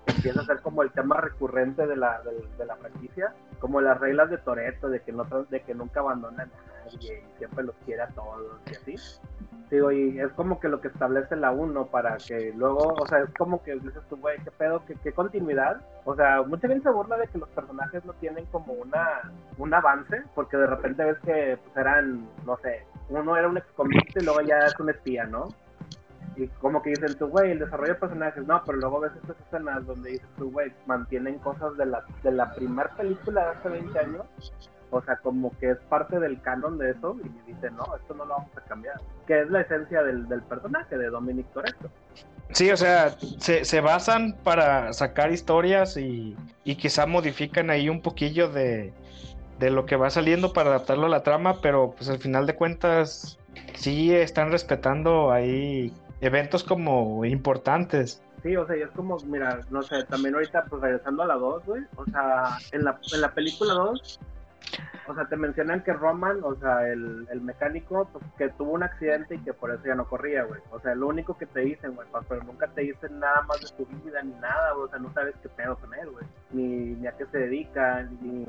[0.06, 4.30] empieza a ser como el tema recurrente de la, de, la franquicia, como las reglas
[4.30, 8.04] de Toreto, de que no de que nunca abandonan a nadie y siempre los quiere
[8.04, 8.96] a todos y así.
[9.70, 13.20] Digo, y es como que lo que establece la 1 para que luego, o sea,
[13.20, 15.82] es como que dices tú, güey, qué pedo, qué, qué continuidad.
[16.06, 19.74] O sea, mucha gente se burla de que los personajes no tienen como una un
[19.74, 24.26] avance, porque de repente ves que pues, eran, no sé, uno era un exconvicto y
[24.26, 25.50] luego ya es un espía, ¿no?
[26.36, 29.40] Y como que dicen tú, güey, el desarrollo de personajes, no, pero luego ves estas
[29.40, 33.70] escenas donde dices tú, güey, mantienen cosas de la, de la primera película de hace
[33.70, 34.54] 20 años,
[34.98, 38.26] o sea, como que es parte del canon de eso, y dicen, no, esto no
[38.26, 38.96] lo vamos a cambiar,
[39.28, 41.90] que es la esencia del, del personaje de Dominic Toretto.
[42.52, 48.02] Sí, o sea, se, se basan para sacar historias y, y quizá modifican ahí un
[48.02, 48.94] poquillo de,
[49.60, 52.56] de lo que va saliendo para adaptarlo a la trama, pero pues al final de
[52.56, 53.40] cuentas
[53.76, 58.22] sí están respetando ahí eventos como importantes.
[58.44, 61.36] Sí, o sea, y es como, mira, no sé, también ahorita, pues regresando a la
[61.36, 64.20] 2, güey, o sea, en la, en la película 2,
[65.08, 68.84] o sea, te mencionan que Roman, o sea, el, el mecánico, pues que tuvo un
[68.84, 70.62] accidente y que por eso ya no corría, güey.
[70.72, 73.68] O sea, lo único que te dicen, güey, pero nunca te dicen nada más de
[73.68, 74.86] su vida ni nada, güey.
[74.86, 76.26] O sea, no sabes qué pedo con él, güey.
[76.52, 78.46] Ni, ni a qué se dedica, ni...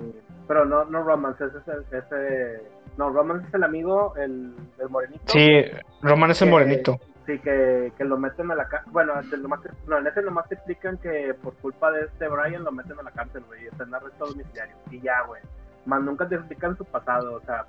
[0.46, 2.62] Pero no, no Roman, es ese, ese...
[2.96, 5.24] No, Roman es el amigo, el, el morenito.
[5.32, 5.64] Sí,
[6.02, 7.00] Roman es el que- morenito.
[7.26, 8.92] Sí, que, que lo meten a la cárcel.
[8.92, 12.70] Bueno, nomás no, en ese nomás te explican que por culpa de este Brian lo
[12.70, 13.64] meten a la cárcel, güey.
[13.64, 14.76] y Está en arresto domiciliario.
[14.90, 15.40] Y ya, güey.
[15.86, 17.66] Más nunca te explican su pasado, o sea.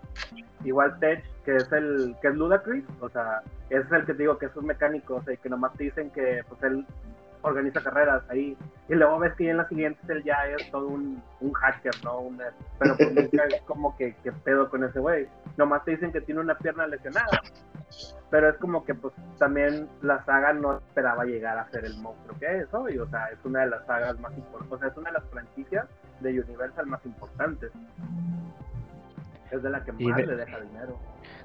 [0.63, 4.37] Igual Tech, que es el que es Ludacris, o sea, es el que te digo
[4.37, 6.85] que es un mecánico, o sea, y que nomás te dicen que pues él
[7.41, 8.57] organiza carreras ahí.
[8.89, 12.19] Y luego ves que en la siguiente él ya es todo un, un hacker, ¿no?
[12.19, 12.41] Un-
[12.79, 15.27] pero pues nunca es como que, que pedo con ese güey.
[15.57, 17.41] Nomás te dicen que tiene una pierna lesionada
[18.31, 22.37] pero es como que pues también la saga no esperaba llegar a ser el monstruo
[22.39, 24.97] que es hoy, o sea, es una de las sagas más importantes, o sea, es
[24.97, 25.85] una de las franquicias
[26.33, 27.71] de Universal más importantes.
[29.51, 30.97] Es de la que más de- le deja dinero.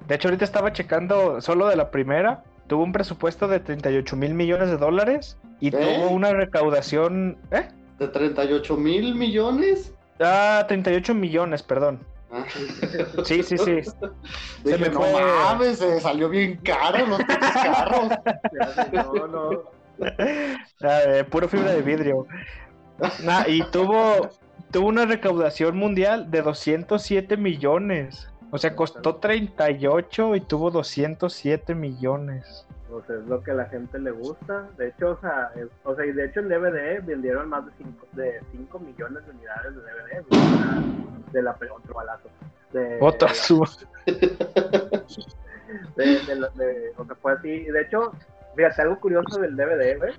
[0.07, 2.43] De hecho, ahorita estaba checando solo de la primera.
[2.67, 5.71] Tuvo un presupuesto de 38 mil millones de dólares y ¿Eh?
[5.73, 7.37] tuvo una recaudación.
[7.51, 7.69] ¿Eh?
[7.99, 9.93] ¿De 38 mil millones?
[10.21, 12.01] Ah, 38 millones, perdón.
[12.33, 12.45] Ah.
[13.25, 13.81] Sí, sí, sí.
[14.65, 18.09] Dije, me no fue- mames, se salió bien caro los carros.
[18.93, 19.51] No, no.
[20.83, 22.27] Ah, eh, puro fibra de vidrio.
[23.25, 24.29] Nah, y tuvo,
[24.71, 28.29] tuvo una recaudación mundial de 207 millones.
[28.53, 32.67] O sea, costó 38 y tuvo 207 millones.
[32.93, 34.69] O sea, es lo que a la gente le gusta.
[34.77, 37.71] De hecho, o sea, es- o sea, y de hecho en DVD vendieron más de
[37.79, 42.29] 5 de cinco millones de unidades de DVD, de la pe- otro balazo.
[42.73, 43.35] De, Otra de
[45.97, 47.65] de, de, de- o sea, fue así.
[47.65, 48.13] De hecho,
[48.57, 50.13] fíjate, algo curioso del DVD, güey.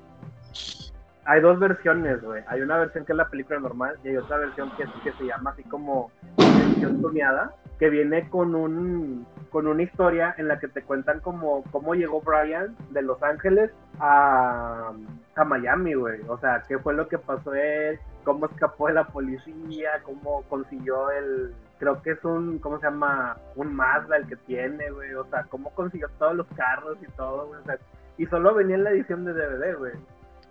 [1.32, 2.44] Hay dos versiones, güey.
[2.48, 5.28] Hay una versión que es la película normal y hay otra versión que, que se
[5.28, 10.68] llama así como versión tuneada, que viene con un con una historia en la que
[10.68, 14.92] te cuentan como cómo llegó Brian de Los Ángeles a,
[15.36, 16.20] a Miami, güey.
[16.28, 21.12] O sea, qué fue lo que pasó él, cómo escapó de la policía, cómo consiguió
[21.12, 23.38] el, creo que es un, ¿cómo se llama?
[23.56, 25.14] Un Mazda el que tiene, güey.
[25.14, 27.62] O sea, cómo consiguió todos los carros y todo, güey.
[27.62, 27.78] O sea,
[28.18, 29.94] y solo venía en la edición de DVD, güey.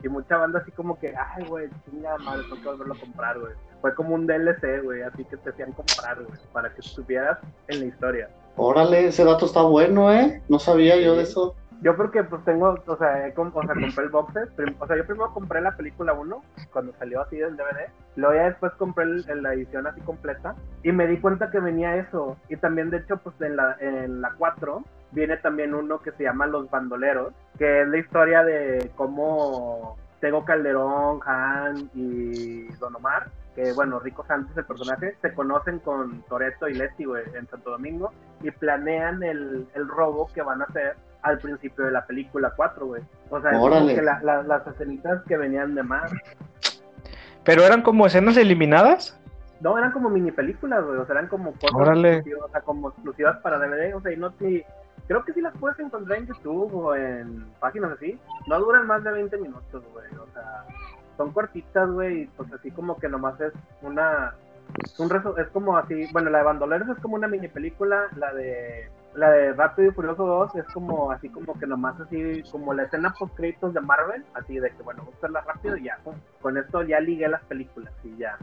[0.02, 3.38] Y mucha banda así como que, ay, güey, chinga madre, tengo que volverlo a comprar,
[3.38, 3.52] güey.
[3.80, 7.80] Fue como un DLC, güey, así que te hacían comprar, güey, para que estuvieras en
[7.80, 8.28] la historia.
[8.56, 10.42] Órale, ese dato está bueno, ¿eh?
[10.48, 11.54] No sabía yo de eso.
[11.82, 14.86] Yo porque pues tengo, o sea, he com- o sea, compré el box set, o
[14.86, 16.42] sea, yo primero compré la película 1
[16.74, 20.92] cuando salió así del DVD, luego ya después compré el- la edición así completa y
[20.92, 24.30] me di cuenta que venía eso y también de hecho pues en la, en la
[24.36, 29.96] 4 viene también uno que se llama Los Bandoleros, que es la historia de cómo
[30.20, 36.22] Tego Calderón, Han y Don Omar, que bueno, Rico Santos, el personaje, se conocen con
[36.22, 40.64] Toreto y Leti, güey, en Santo Domingo y planean el, el robo que van a
[40.66, 43.02] hacer al principio de la película 4, güey.
[43.28, 46.10] O sea, es que la- la- las escenitas que venían de más.
[47.44, 49.18] Pero eran como escenas eliminadas.
[49.60, 50.98] No, eran como mini películas, güey.
[50.98, 52.14] O sea, eran como cosas Órale.
[52.16, 53.94] exclusivas, o sea, como exclusivas para DVD.
[53.96, 54.64] O sea, y no te...
[55.10, 58.16] Creo que sí las puedes encontrar en YouTube o en páginas así.
[58.46, 60.06] No duran más de 20 minutos, güey.
[60.14, 60.64] O sea,
[61.16, 62.26] son cortitas, güey.
[62.36, 64.36] Pues así como que nomás es una...
[64.98, 66.06] Un resu- es como así...
[66.12, 68.04] Bueno, la de Bandoleros es como una mini película.
[68.18, 68.88] La de...
[69.16, 72.84] La de Rápido y Furioso 2 es como así como que nomás así como la
[72.84, 75.98] escena post créditos de Marvel, así de que bueno, vamos a hacerla rápido y ya.
[76.04, 78.38] Con, con esto ya ligué las películas y ya.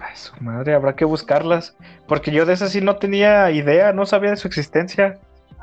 [0.00, 1.76] Ay, su madre, habrá que buscarlas.
[2.08, 5.18] Porque yo de esas sí no tenía idea, no sabía de su existencia.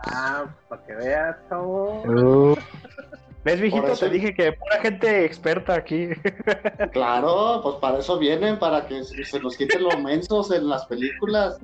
[0.05, 2.03] Ah, para que veas, chavo.
[2.03, 2.55] Uh.
[3.43, 3.87] ¿Ves, viejito?
[3.87, 6.09] Eso- Te dije que pura gente experta aquí.
[6.91, 10.85] Claro, pues para eso vienen, para que se se nos quiten los mensos en las
[10.87, 11.57] películas.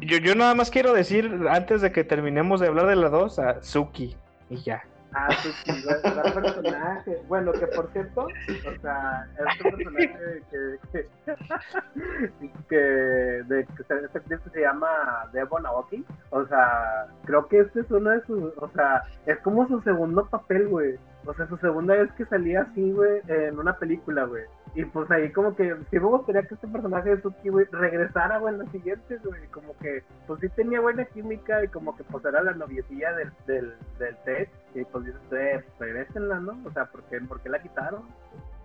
[0.00, 3.38] yo, yo nada más quiero decir, antes de que terminemos de hablar de la 2,
[3.38, 4.16] a Suki.
[4.48, 4.82] Y ya.
[5.12, 7.18] Ah, sí, sí, güey, gran personaje.
[7.28, 11.08] Bueno, que por cierto, o sea, este personaje que, que,
[12.68, 18.10] que, de, este actriz se llama Devon Aoki, o sea, creo que este es uno
[18.10, 20.96] de sus, o sea, es como su segundo papel, güey.
[21.26, 24.44] O sea, su segunda vez que salía así, güey, en una película, güey.
[24.74, 28.38] Y pues ahí como que sí me gustaría que este personaje de Suki, güey, regresara,
[28.38, 29.46] güey, en las siguientes, güey.
[29.48, 33.32] Como que, pues sí tenía buena química y como que pues era la noviecilla del,
[33.46, 34.48] del, del Ted.
[34.74, 36.56] Y pues dices, eh, regrésenla, ¿no?
[36.64, 38.02] O sea, ¿por qué, ¿por qué la quitaron?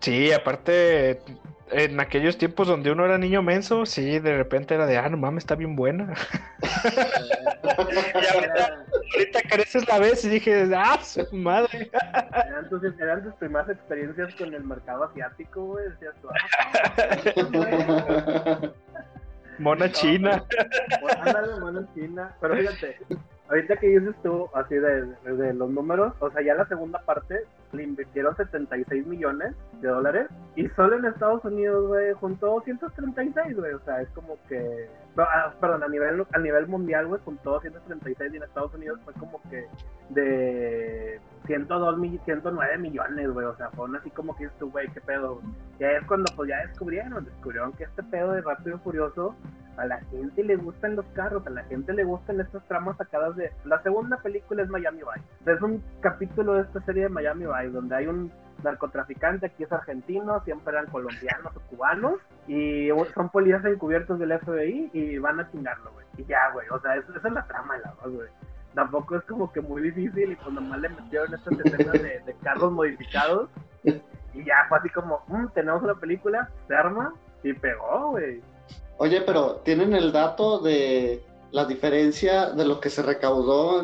[0.06, 1.20] Sí, aparte,
[1.72, 5.18] en aquellos tiempos donde uno era niño menso, sí, de repente era de, ah, no
[5.18, 6.14] mames, está bien buena.
[7.64, 11.90] y ahorita, ahorita careces la vez y dije, ah, su madre.
[12.48, 15.90] Eran tus, eran tus primeras experiencias con el mercado asiático, güey.
[15.90, 16.30] Decías tú,
[18.30, 18.62] ah,
[19.58, 20.46] Mona china.
[21.20, 22.32] Ándale, mano china.
[22.40, 23.00] Pero fíjate,
[23.50, 25.06] ahorita que dices tú así de,
[25.54, 27.42] los números, o sea, ya la segunda parte
[27.74, 33.74] le invirtieron 76 millones de dólares y solo en Estados Unidos, güey, juntó 236, güey.
[33.74, 34.88] O sea, es como que.
[35.18, 39.14] ah, perdón, a nivel, a nivel mundial, güey, juntó 236 y en Estados Unidos fue
[39.16, 39.66] como que
[40.10, 43.46] de 102, mi- 109 millones, güey.
[43.46, 45.36] O sea, fue así como que dices tú, güey, qué pedo.
[45.36, 45.48] güey.
[45.80, 49.36] Ya es cuando pues ya descubrieron, descubrieron que este pedo de Rápido y Furioso
[49.78, 53.36] a la gente le gustan los carros, a la gente le gustan estas tramas sacadas
[53.36, 53.52] de...
[53.66, 55.52] La segunda película es Miami Vice.
[55.52, 58.32] Es un capítulo de esta serie de Miami Vice donde hay un
[58.64, 64.90] narcotraficante, aquí es argentino, siempre eran colombianos o cubanos, y son policías encubiertos del FBI
[64.94, 66.06] y van a chingarlo, güey.
[66.18, 68.30] Y ya, güey, o sea, esa es la trama de la voz, güey.
[68.74, 72.36] Tampoco es como que muy difícil y pues nomás le metieron estas escenas de, de
[72.44, 73.50] carros modificados
[73.84, 78.42] y ya fue así como, "Mm, tenemos una película, se arma y pegó, güey.
[78.98, 83.84] Oye, pero ¿tienen el dato de la diferencia de lo que se recaudó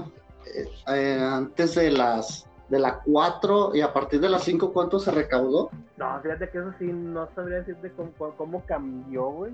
[0.56, 4.98] eh, eh, antes de las de la 4 y a partir de las 5 cuánto
[5.00, 5.70] se recaudó?
[5.98, 9.52] No, fíjate que eso sí, no sabría decirte cómo, cómo- cómo cambió, güey.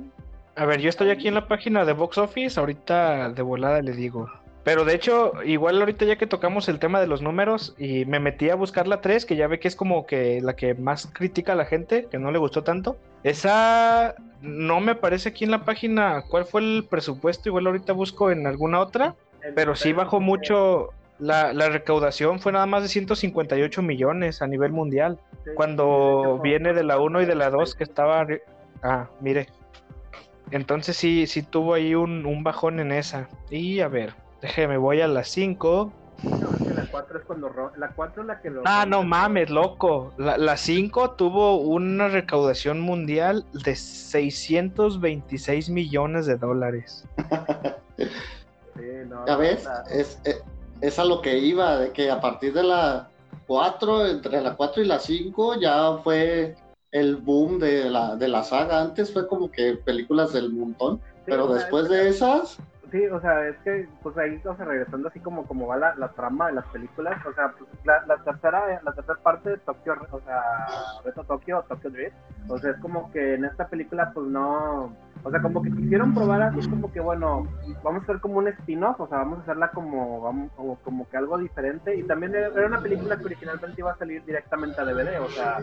[0.55, 3.91] A ver, yo estoy aquí en la página de Box Office, ahorita de volada le
[3.93, 4.27] digo.
[4.67, 8.19] Pero de hecho, igual ahorita ya que tocamos el tema de los números y me
[8.19, 11.07] metí a buscar la 3, que ya ve que es como que la que más
[11.07, 12.97] critica a la gente, que no le gustó tanto.
[13.23, 18.29] Esa no me aparece aquí en la página cuál fue el presupuesto, igual ahorita busco
[18.29, 19.15] en alguna otra,
[19.55, 20.89] pero sí bajó mucho.
[21.17, 25.17] La, la recaudación fue nada más de 158 millones a nivel mundial.
[25.55, 28.27] Cuando viene de la 1 y de la 2 que estaba...
[28.83, 29.47] Ah, mire.
[30.51, 33.29] Entonces sí, sí tuvo ahí un, un bajón en esa.
[33.49, 35.91] Y a ver, déjeme, voy a la 5.
[36.23, 38.85] No, es que la 4 es cuando ro- la 4 es la que lo Ah,
[38.87, 40.13] no mames, loco.
[40.17, 47.03] La, la 5 tuvo una recaudación mundial de 626 millones de dólares.
[47.97, 50.43] Sí, no, Ya ves, la- es, es,
[50.81, 53.09] es a lo que iba, de que a partir de la
[53.47, 56.55] 4, entre la 4 y la 5 ya fue
[56.91, 58.81] el boom de la, de la saga.
[58.81, 62.57] Antes fue como que películas del montón, sí, pero después es- de esas,
[62.91, 65.95] Sí, o sea, es que, pues ahí, o sea, regresando así como, como va la,
[65.95, 69.57] la trama de las películas, o sea, pues, la, la tercera, la tercera parte de
[69.57, 70.41] Tokio, o sea,
[71.03, 72.15] Reto Tokio Tokyo Drift,
[72.47, 76.13] o sea, es como que en esta película, pues no, o sea, como que quisieron
[76.13, 77.47] probar así como que, bueno,
[77.83, 81.09] vamos a hacer como un spin-off, o sea, vamos a hacerla como, vamos, como, como
[81.09, 84.85] que algo diferente, y también era una película que originalmente iba a salir directamente a
[84.85, 85.57] DVD, o sea,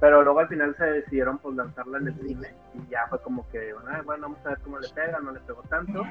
[0.00, 3.48] pero luego al final se decidieron pues lanzarla en el cine, y ya fue como
[3.50, 6.02] que, "Ay, bueno, vamos a ver cómo le pega, no le pegó tanto,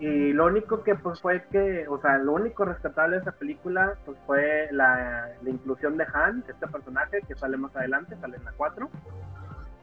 [0.00, 3.94] y lo único que pues fue que, o sea, lo único rescatable de esa película
[4.04, 8.44] pues fue la, la inclusión de Han, este personaje que sale más adelante, sale en
[8.44, 8.88] la 4.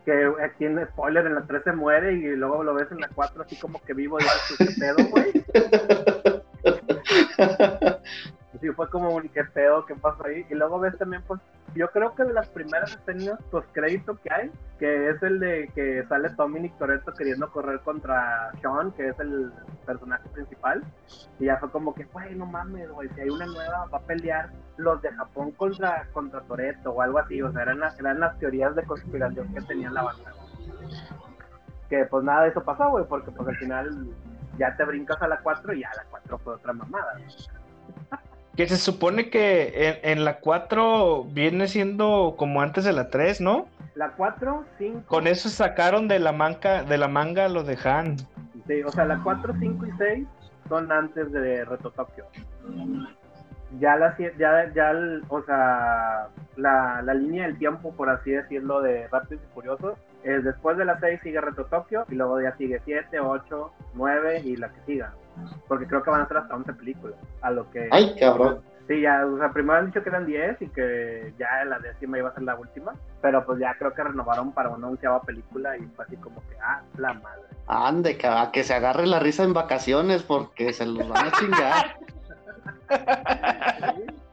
[0.10, 3.10] Que aquí en spoiler en la 3 se muere y luego lo ves en la
[3.10, 5.32] 4 así como que vivo y dices, ¿qué pedo, güey?
[8.62, 10.46] Sí, fue como un qué pedo, qué pasó ahí.
[10.50, 11.40] Y luego ves también, pues,
[11.76, 15.72] yo creo que de las primeras escenas post crédito que hay, que es el de
[15.74, 19.52] que sale Dominic Toretto queriendo correr contra Sean, que es el
[19.86, 20.84] personaje principal.
[21.40, 24.02] Y ya fue como que, güey, no mames, güey, si hay una nueva, va a
[24.02, 27.42] pelear los de Japón contra, contra Toretto o algo así.
[27.42, 30.34] O sea, eran las, eran las teorías de conspiración que tenía la banda.
[31.90, 34.08] Que pues nada de eso pasó, güey, porque pues al final
[34.58, 37.14] ya te brincas a la 4 y ya la 4 fue otra mamada.
[38.60, 43.40] Que se supone que en, en la 4 viene siendo como antes de la 3,
[43.40, 43.70] ¿no?
[43.96, 45.04] La 4, 5.
[45.08, 48.18] Con eso sacaron de la manga, de la manga lo de Han.
[48.68, 50.28] Sí, o sea, la 4, 5 y 6
[50.68, 52.26] son antes de Reto Tokio.
[53.80, 56.28] Ya la ya, ya el- o sea,
[56.60, 60.86] la, la línea del tiempo, por así decirlo, de Rápidos y Furiosos, es después de
[60.86, 64.82] la 6 sigue Reto Tokio y luego ya sigue 7, 8, 9 y la que
[64.86, 65.14] siga.
[65.68, 67.18] Porque creo que van a ser hasta 11 películas.
[67.42, 67.88] A lo que.
[67.92, 71.64] ay cabrón, Sí, ya, o sea, primero han dicho que eran 10 y que ya
[71.64, 74.88] la décima iba a ser la última, pero pues ya creo que renovaron para una
[74.88, 77.44] onceava película y fue así como que, ah, la madre.
[77.68, 81.32] Ande, que, a que se agarre la risa en vacaciones porque se los van a
[81.34, 82.00] chingar.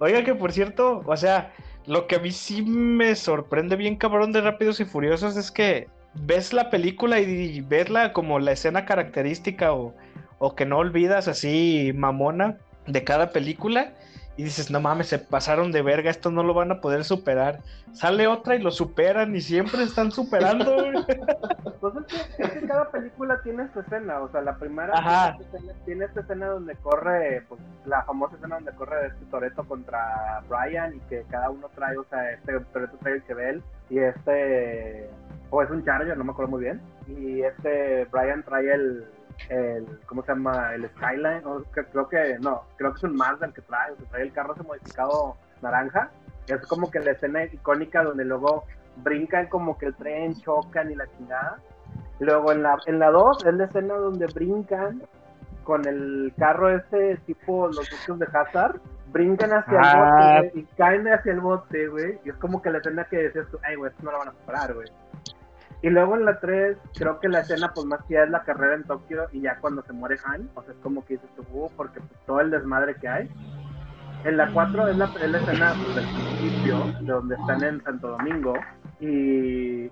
[0.00, 1.52] Oiga, que por cierto, o sea,
[1.86, 5.88] lo que a mí sí me sorprende bien cabrón de Rápidos y Furiosos es que
[6.14, 9.94] ves la película y verla como la escena característica o,
[10.38, 13.94] o que no olvidas así mamona de cada película
[14.36, 17.60] y dices, no mames, se pasaron de verga, esto no lo van a poder superar.
[17.92, 20.74] Sale otra y lo superan y siempre están superando.
[21.80, 21.94] pues
[22.38, 25.36] es que, cada película tiene su escena, o sea, la primera
[25.84, 30.94] tiene esta, escena, donde corre, pues la famosa escena donde corre este Toreto contra Brian
[30.94, 35.10] y que cada uno trae, o sea, este Toreto trae el Chevelle y este,
[35.50, 39.04] o es un Charger, no me acuerdo muy bien, y este Brian trae el
[39.48, 40.74] el, ¿cómo se llama?
[40.74, 44.32] El Skyline, creo que, no, creo que es un Mazda el que trae, trae el
[44.32, 46.10] carro ese modificado naranja,
[46.46, 48.64] es como que la escena icónica donde luego
[48.96, 51.58] brincan como que el tren, chocan y la chingada.
[52.18, 55.02] Luego en la, en la 2 es la escena donde brincan
[55.64, 58.80] con el carro ese tipo los buques de Hazard,
[59.12, 60.40] brincan hacia el ah.
[60.42, 62.18] bote y caen hacia el bote, güey.
[62.24, 64.28] Y es como que la escena que decías tú, ay, güey, esto no lo van
[64.28, 64.88] a superar, güey.
[65.82, 68.76] Y luego en la 3, creo que la escena, pues más que es la carrera
[68.76, 71.44] en Tokio y ya cuando se muere Han, o sea, es como que dices tú,
[71.52, 73.28] uh, porque pues, todo el desmadre que hay.
[74.24, 77.82] En la 4 es la, es la escena pues, del principio, de donde están en
[77.82, 78.54] Santo Domingo,
[79.00, 79.90] y,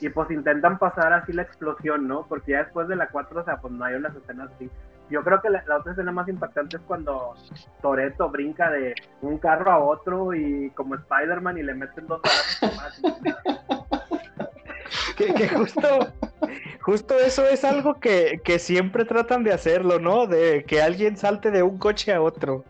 [0.00, 2.24] y pues intentan pasar así la explosión, ¿no?
[2.28, 4.70] Porque ya después de la 4, o sea, pues no hay unas escenas así.
[5.10, 7.34] Yo creo que la, otra escena más impactante es cuando
[7.82, 13.02] Toreto brinca de un carro a otro y como Spider-Man y le meten dos balas
[15.14, 16.12] que, justo,
[16.80, 20.26] justo eso es algo que, siempre tratan de hacerlo, ¿no?
[20.26, 22.64] De que alguien salte de un coche a otro.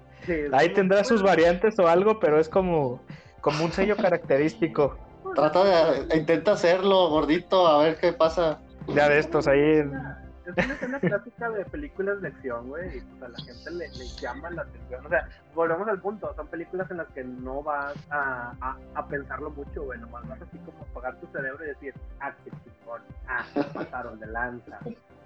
[0.52, 3.00] Ahí tendrá sus variantes o algo, pero es como,
[3.40, 4.96] como un sello característico.
[5.35, 8.61] Trata de, intenta hacerlo, gordito, a ver qué pasa.
[8.88, 9.83] Ya de estos ahí
[10.46, 13.88] es una escena clásica de películas de acción, güey, y pues a la gente le,
[14.20, 15.07] llama la atención.
[15.07, 19.50] O sea, volvemos al punto, son películas en las que no vas a, a, pensarlo
[19.50, 23.44] mucho, güey, nomás vas así como apagar tu cerebro y decir, ah, qué chingón, ah,
[23.74, 24.78] pasaron de lanza,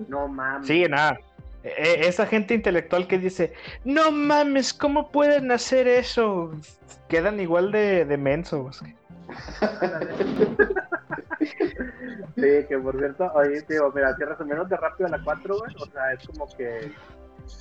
[0.09, 0.69] no mames.
[0.69, 1.19] Sí, nada.
[1.65, 3.53] E, e, esa gente intelectual que dice,
[3.85, 6.53] no mames, ¿cómo pueden hacer eso?
[7.09, 8.83] Quedan igual de, de mensos.
[12.37, 15.87] Sí, que por cierto, oye, digo, mira, si resumimos de rápido la 4, güey, o
[15.87, 16.93] sea, es como que.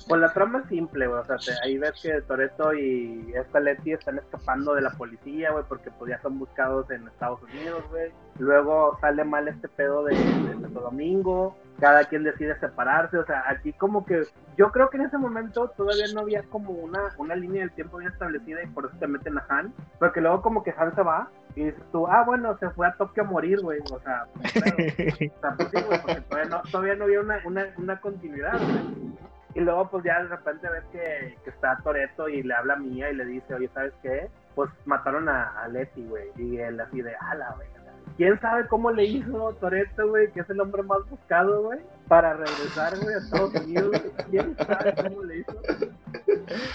[0.08, 3.92] Pues la trama es simple, güey, o sea, ahí ves que Toreto y esta Letty
[3.92, 8.10] están escapando de la policía, güey, porque pues ya son buscados en Estados Unidos, güey.
[8.38, 13.44] Luego sale mal este pedo de, de Santo Domingo, cada quien decide separarse, o sea,
[13.48, 14.24] aquí como que
[14.56, 17.98] yo creo que en ese momento todavía no había como una, una línea del tiempo
[17.98, 21.02] bien establecida y por eso te meten a Han, porque luego como que Han se
[21.02, 23.80] va y dices tú, ah, bueno, se fue a Tokio a morir, güey.
[23.92, 27.40] O sea, pues, o sea pues, sí, güey, porque todavía no, todavía no había una,
[27.44, 29.18] una, una continuidad, güey.
[29.54, 32.78] Y luego, pues ya de repente ves que, que está Toreto y le habla a
[32.78, 34.28] Mía y le dice, oye, ¿sabes qué?
[34.54, 36.30] Pues mataron a, a Letty, güey.
[36.36, 37.68] Y él así de, ala, güey.
[38.16, 42.34] ¿Quién sabe cómo le hizo Toreto, güey, que es el hombre más buscado, güey, para
[42.34, 44.02] regresar, güey, a Estados Unidos?
[44.30, 45.52] ¿Quién sabe cómo le hizo?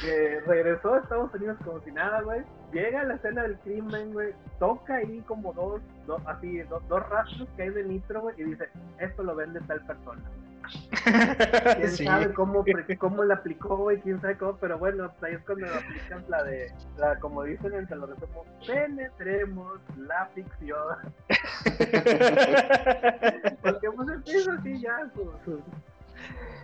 [0.01, 2.43] que regresó a Estados Unidos como si nada, güey.
[2.71, 4.33] Llega a la escena del crimen, güey.
[4.59, 8.35] Toca ahí como dos, dos así, dos, dos rastros que hay de nitro, güey.
[8.39, 10.21] Y dice, esto lo vende tal persona.
[11.77, 12.65] quién sabe cómo,
[12.97, 16.43] cómo la aplicó, güey, quién sabe cómo, pero bueno, pues ahí es cuando aplican la
[16.43, 20.97] de, la, como dicen entre los resumos, penetremos la ficción.
[23.61, 25.27] Porque pues empieza así ya sus,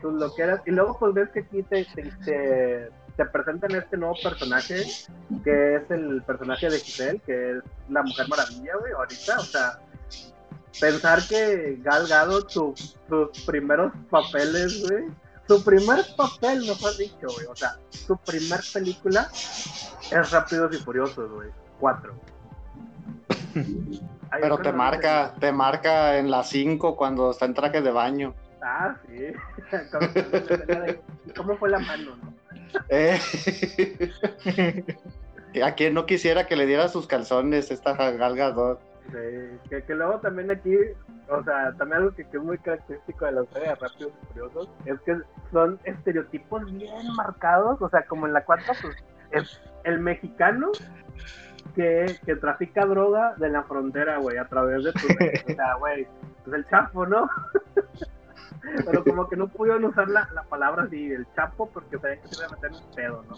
[0.01, 0.61] sus loqueras.
[0.65, 4.83] Y luego pues ves que aquí te, te, te, presentan este nuevo personaje,
[5.43, 9.79] que es el personaje de Giselle, que es la Mujer Maravilla, güey, ahorita, o sea,
[10.79, 12.95] pensar que Gal Gadot, sus
[13.45, 15.05] primeros papeles, güey,
[15.47, 21.31] su primer papel, mejor dicho, güey, o sea, su primer película es Rápidos y Furiosos,
[21.31, 22.13] güey, cuatro.
[24.41, 28.35] Pero te marca, te marca en la 5 cuando está en traje de baño.
[28.61, 29.33] Ah, sí.
[31.35, 32.33] ¿Cómo fue la mano, no?
[32.89, 33.19] Eh.
[35.63, 38.53] ¿A quién no quisiera que le diera sus calzones esta galga
[39.07, 40.75] Sí, que, que, luego también aquí,
[41.29, 44.69] o sea, también algo que, es muy característico de la serie de Rápidos y Furiosos
[44.85, 45.17] es que
[45.51, 48.95] son estereotipos bien marcados, o sea, como en la cuarta, pues,
[49.31, 50.71] es el mexicano
[51.75, 54.99] que, que trafica droga de la frontera, güey, a través de tu...
[55.51, 56.07] o sea, güey,
[56.43, 57.27] pues el chapo, ¿no?
[58.85, 62.27] pero como que no pudieron usar la, la palabra así, el chapo, porque sabían que
[62.27, 63.35] se iba a meter un pedo, ¿no?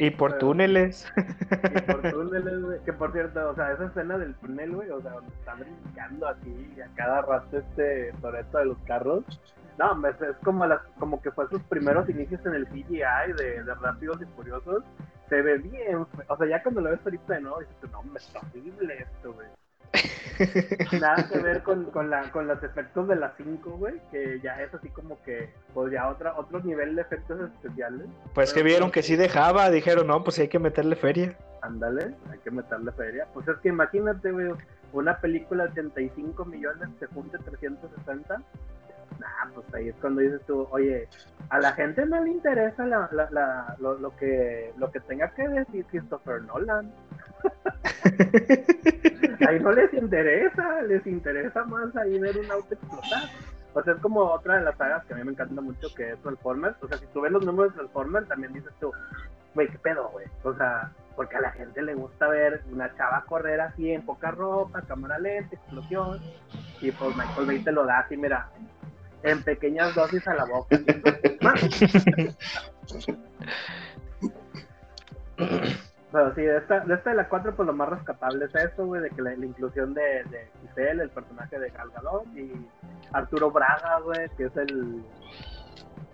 [0.00, 1.06] Y por túneles.
[1.16, 2.80] Y por túneles, güey.
[2.84, 6.26] Que por cierto, o sea, esa escena del túnel, güey, o sea, donde está brincando
[6.26, 9.24] así y a cada rato este Toreto de los carros.
[9.78, 13.62] No, hombre, es como, las, como que fue sus primeros inicios en el CGI de,
[13.62, 14.84] de Rápidos y Furiosos.
[15.28, 18.22] Se ve bien, o sea, ya cuando lo ves ahorita de nuevo, dices, no, hombre,
[18.22, 19.48] está horrible esto, güey.
[21.00, 24.54] Nada que ver con, con, la, con los efectos de la 5, güey, que ya
[24.62, 28.06] es así como que, pues ya otra, otro nivel de efectos especiales.
[28.34, 31.36] Pues que vieron que sí dejaba, dijeron, no, pues hay que meterle feria.
[31.62, 33.26] Ándale, hay que meterle feria.
[33.34, 34.52] Pues es que imagínate, güey,
[34.92, 38.42] una película de 85 millones se junte 360.
[39.18, 41.06] Nah, pues ahí es cuando dices tú, oye,
[41.50, 45.28] a la gente no le interesa la, la, la, lo, lo, que, lo que tenga
[45.34, 46.90] que decir Christopher Nolan.
[49.48, 53.22] ahí no les interesa, les interesa más ahí ver un auto explotar.
[53.72, 56.12] O sea, es como otra de las sagas que a mí me encanta mucho, que
[56.12, 56.76] es Transformers.
[56.82, 58.92] O sea, si tú ves los números de Transformers, también dices tú,
[59.54, 60.26] güey, qué pedo, güey.
[60.42, 64.32] O sea, porque a la gente le gusta ver una chava correr así en poca
[64.32, 66.20] ropa, cámara lenta, explosión.
[66.80, 68.48] Y pues Michael Bay te lo da así, mira,
[69.22, 70.76] en pequeñas dosis a la boca.
[76.12, 78.86] Pero sí, de esta, de esta de la 4, pues lo más rescatable es eso,
[78.86, 82.52] güey, de que la, inclusión de, de Giselle, el personaje de Gal Gadot, y
[83.12, 85.04] Arturo Braga, güey, que es el,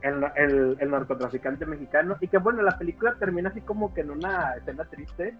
[0.06, 2.16] el, narcotraficante mexicano.
[2.20, 5.36] Y que bueno, la película termina así como que en una escena triste,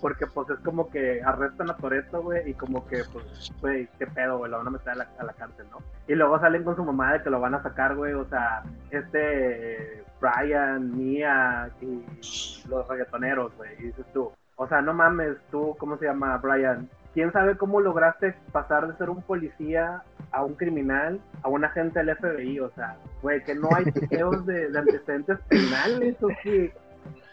[0.00, 4.06] porque pues es como que arrestan a Toreto, güey, y como que, pues, güey, qué
[4.06, 5.78] pedo, güey, lo van a meter a la, a la, cárcel, ¿no?
[6.08, 8.62] Y luego salen con su mamá de que lo van a sacar, güey, o sea,
[8.90, 12.04] este Brian, Mia y
[12.68, 16.88] los reggaetoneros, güey, y dices tú, o sea, no mames, tú, ¿cómo se llama Brian?
[17.14, 22.02] ¿Quién sabe cómo lograste pasar de ser un policía a un criminal, a un agente
[22.02, 22.60] del FBI?
[22.60, 26.72] O sea, güey, que no hay videos de, de, antecedentes penales o qué.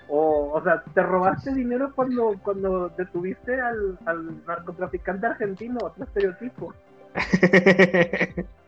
[0.09, 5.77] O, o sea, ¿te robaste dinero cuando, cuando detuviste al, al narcotraficante argentino?
[5.81, 6.73] Otro estereotipo.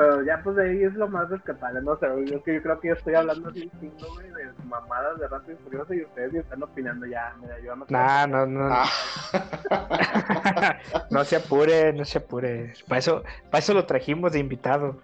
[0.00, 2.88] Pero ya pues de ahí es lo más rescatable, no sé, yo, yo creo que
[2.88, 6.40] yo estoy hablando así chingo, güey, de mamadas de Rápido y Furioso y ustedes ya
[6.40, 8.70] están opinando ya, mira, yo no Nah, no, no.
[11.10, 12.72] no se apure, no se apure.
[12.88, 14.96] Para eso, para eso lo trajimos de invitado.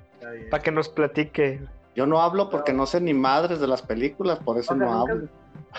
[0.50, 1.60] Para que nos platique.
[1.94, 4.86] Yo no hablo porque no sé ni madres de las películas, por eso o sea,
[4.86, 5.28] no nunca, hablo.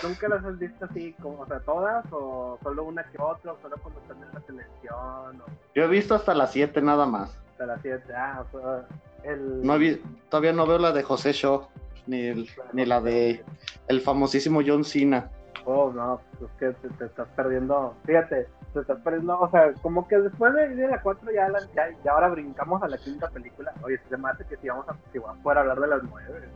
[0.04, 3.58] ¿Nunca las has visto así, como, o sea, todas o solo una que otra, o
[3.64, 5.42] solo cuando están en la televisión?
[5.42, 5.46] O...
[5.74, 7.36] Yo he visto hasta las 7 nada más.
[7.58, 8.86] Hasta las 7, ah, o sea,
[9.24, 9.64] el...
[9.64, 10.00] No vi,
[10.30, 11.68] todavía no veo la de José Shaw,
[12.06, 13.44] ni, el, ni la de
[13.88, 15.32] el famosísimo John Cena.
[15.66, 20.08] Oh, no, es que te, te, estás perdiendo, fíjate, te estás perdiendo, o sea, como
[20.08, 23.28] que después de, de la 4 ya, la, ya, ya, ahora brincamos a la quinta
[23.32, 23.74] película.
[23.82, 26.04] Oye, se me hace que si vamos a, si vamos a poder hablar de las
[26.04, 26.50] 9.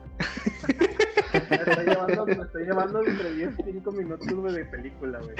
[1.49, 5.35] me, estoy llevando, me estoy llevando entre 10 y 5 minutos de película, güey.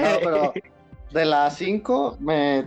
[0.00, 0.52] No, pero
[1.10, 2.66] de la 5 me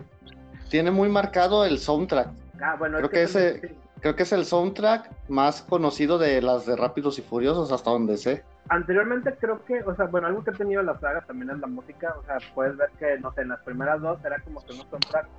[0.69, 2.29] tiene muy marcado el soundtrack.
[2.61, 6.41] Ah, bueno, creo es que, que ese, creo que es el soundtrack más conocido de
[6.41, 8.43] las de Rápidos y Furiosos hasta donde sé.
[8.69, 11.67] Anteriormente creo que, o sea, bueno, algo que ha tenido la saga también es la
[11.67, 14.73] música, o sea, puedes ver que, no sé, en las primeras dos era como que
[14.73, 15.29] unos soundtracks,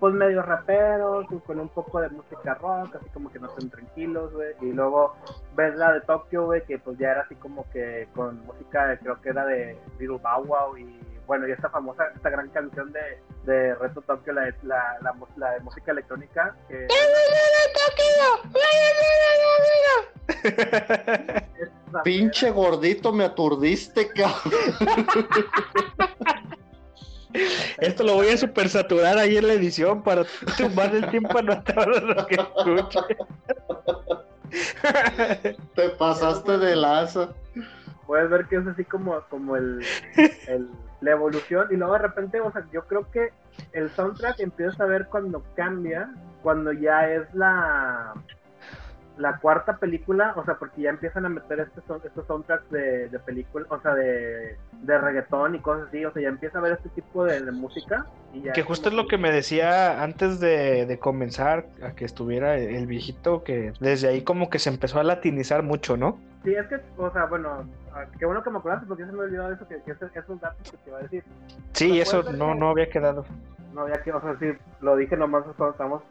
[0.00, 4.32] pues medio raperos, con un poco de música rock, así como que no estén tranquilos,
[4.32, 5.14] güey, y luego
[5.54, 9.20] ves la de Tokio, güey, que pues ya era así como que con música, creo
[9.20, 13.20] que era de Little Bow Wow y bueno, y esta famosa, esta gran canción de,
[13.44, 16.54] de Reto Tokio, la, la, la, la de música electrónica.
[16.68, 16.88] Que...
[22.04, 24.96] Pinche gordito, me aturdiste, cabrón.
[27.78, 30.24] Esto lo voy a super saturar ahí en la edición para
[30.56, 33.00] tumbar el tiempo a todo lo que escuche.
[35.74, 37.34] Te pasaste de lazo.
[38.06, 39.82] Puedes ver que es así como, como el,
[40.46, 40.68] el
[41.02, 43.32] la evolución y luego de repente, o sea, yo creo que
[43.72, 46.10] el soundtrack empiezas a ver cuando cambia,
[46.42, 48.14] cuando ya es la
[49.18, 53.18] la cuarta película, o sea, porque ya empiezan a meter estos, estos soundtracks de, de
[53.18, 56.72] película, o sea, de, de reggaetón y cosas así, o sea, ya empieza a ver
[56.72, 58.06] este tipo de, de música.
[58.32, 62.04] Y ya que justo es lo que me decía antes de, de, comenzar a que
[62.04, 66.18] estuviera el viejito, que desde ahí como que se empezó a latinizar mucho, ¿no?
[66.44, 67.64] Sí, es que, o sea, bueno,
[68.18, 70.70] qué bueno que me acordaste porque se me olvidó de eso, que, que esos datos
[70.70, 71.24] que te iba a decir.
[71.72, 73.24] Sí, eso no, no había quedado.
[73.72, 76.02] No había que, o sea, sí, lo dije nomás cuando estamos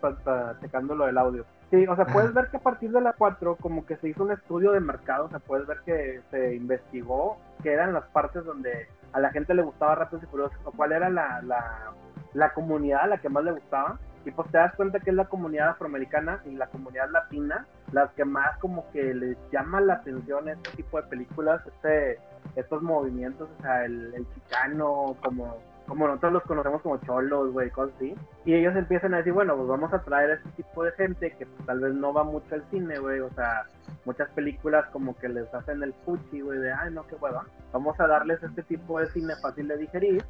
[0.61, 1.45] checando lo del audio.
[1.69, 4.23] Sí, o sea, puedes ver que a partir de la 4 como que se hizo
[4.23, 8.43] un estudio de mercado, o sea, puedes ver que se investigó que eran las partes
[8.43, 11.93] donde a la gente le gustaba Rápidos y Furiosos, o cuál era la, la,
[12.33, 13.99] la comunidad a la que más le gustaba.
[14.23, 18.11] Y pues te das cuenta que es la comunidad afroamericana y la comunidad latina las
[18.11, 21.61] que más como que les llama la atención este tipo de películas.
[21.65, 22.19] Este,
[22.55, 25.57] estos movimientos, o sea, el, el chicano, como
[25.91, 28.15] como nosotros los conocemos como cholos, güey, cosas así.
[28.45, 31.31] Y ellos empiezan a decir, bueno, pues vamos a traer a este tipo de gente
[31.31, 33.19] que pues, tal vez no va mucho al cine, güey.
[33.19, 33.65] O sea,
[34.05, 37.45] muchas películas como que les hacen el puchi, güey, de, ay, no, qué hueva.
[37.73, 40.23] Vamos a darles este tipo de cine fácil de digerir.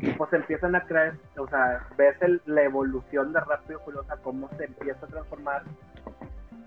[0.00, 4.16] Y pues empiezan a creer, o sea, ves el, la evolución de Rápido y Furiosa,
[4.22, 5.62] cómo se empieza a transformar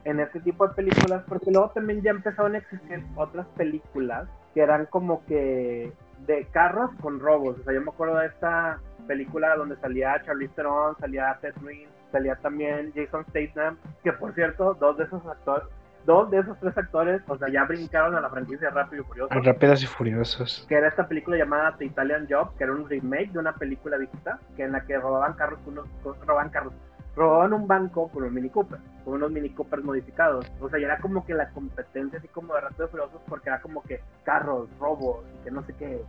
[0.04, 4.62] en este tipo de películas, porque luego también ya empezaron a existir otras películas que
[4.62, 5.92] eran como que
[6.26, 7.60] de carros con robos.
[7.60, 11.88] O sea, yo me acuerdo de esta película donde salía Charlize Theron, salía Seth Green,
[12.12, 15.68] salía también Jason Statham, que por cierto, dos de esos actores,
[16.06, 19.34] dos de esos tres actores, o sea, ya brincaron a la franquicia Rápido y Furioso.
[19.34, 20.66] Rápidos y Furiosos.
[20.70, 23.98] Que era esta película llamada The Italian Job, que era un remake de una película
[23.98, 25.88] viejita, que en la que robaban carros, unos,
[26.26, 26.74] robaban carros,
[27.16, 30.46] robaban un banco con un Mini Cooper, con unos Mini Coopers modificados.
[30.60, 33.62] O sea, ya era como que la competencia así como de y Furiosos porque era
[33.62, 36.04] como que carros, robos que no sé qué.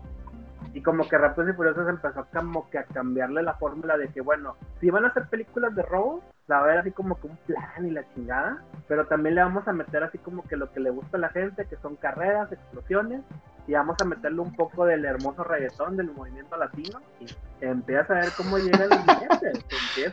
[0.75, 4.21] Y como que Rápidos y Furiosos empezó como que a cambiarle la fórmula de que,
[4.21, 7.27] bueno, si van a hacer películas de robos, la va a ver así como que
[7.27, 10.71] un plan y la chingada, pero también le vamos a meter así como que lo
[10.73, 13.23] que le gusta a la gente, que son carreras, explosiones,
[13.67, 17.27] y vamos a meterle un poco del hermoso reggaetón del movimiento latino y
[17.65, 19.65] empieza a ver cómo llegan los billetes.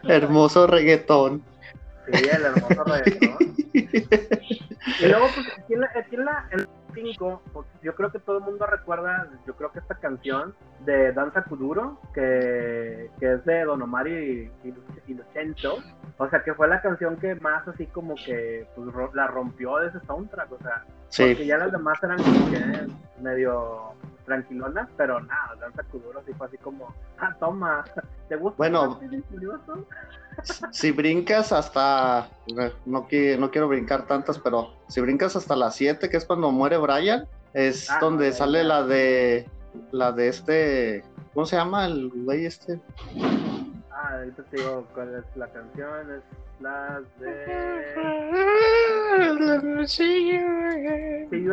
[0.04, 1.44] Hermoso reggaetón.
[2.12, 3.38] Sí, el hermoso reggaetón.
[5.00, 8.12] Y luego, pues, aquí en la, aquí en la, en la 5, pues, yo creo
[8.12, 10.54] que todo el mundo recuerda, yo creo que esta canción
[10.86, 14.74] de Danza Kuduro, que, que es de Don Omar y, y,
[15.08, 15.78] y Lucenzo,
[16.18, 19.78] o sea, que fue la canción que más así como que pues, ro- la rompió
[19.78, 20.84] de ese soundtrack, o sea,
[21.18, 22.88] porque Sí, ya las demás eran como que
[23.22, 23.94] medio
[24.26, 27.84] tranquilonas, pero nada, Danza Kuduro sí fue así como, ah, toma,
[28.30, 28.58] ¿te gusta?
[28.58, 29.00] Bueno.
[30.72, 32.30] Si brincas hasta,
[32.86, 36.52] no, qui- no quiero brincar tantas, pero si brincas hasta las 7, que es cuando
[36.52, 39.48] muere Brian, es Ah, donde no, sale la de,
[39.92, 41.04] la de este,
[41.34, 42.80] ¿cómo se llama el güey este?
[43.92, 46.24] Ah, ahorita te digo cuál es la canción, es
[46.60, 47.94] la de...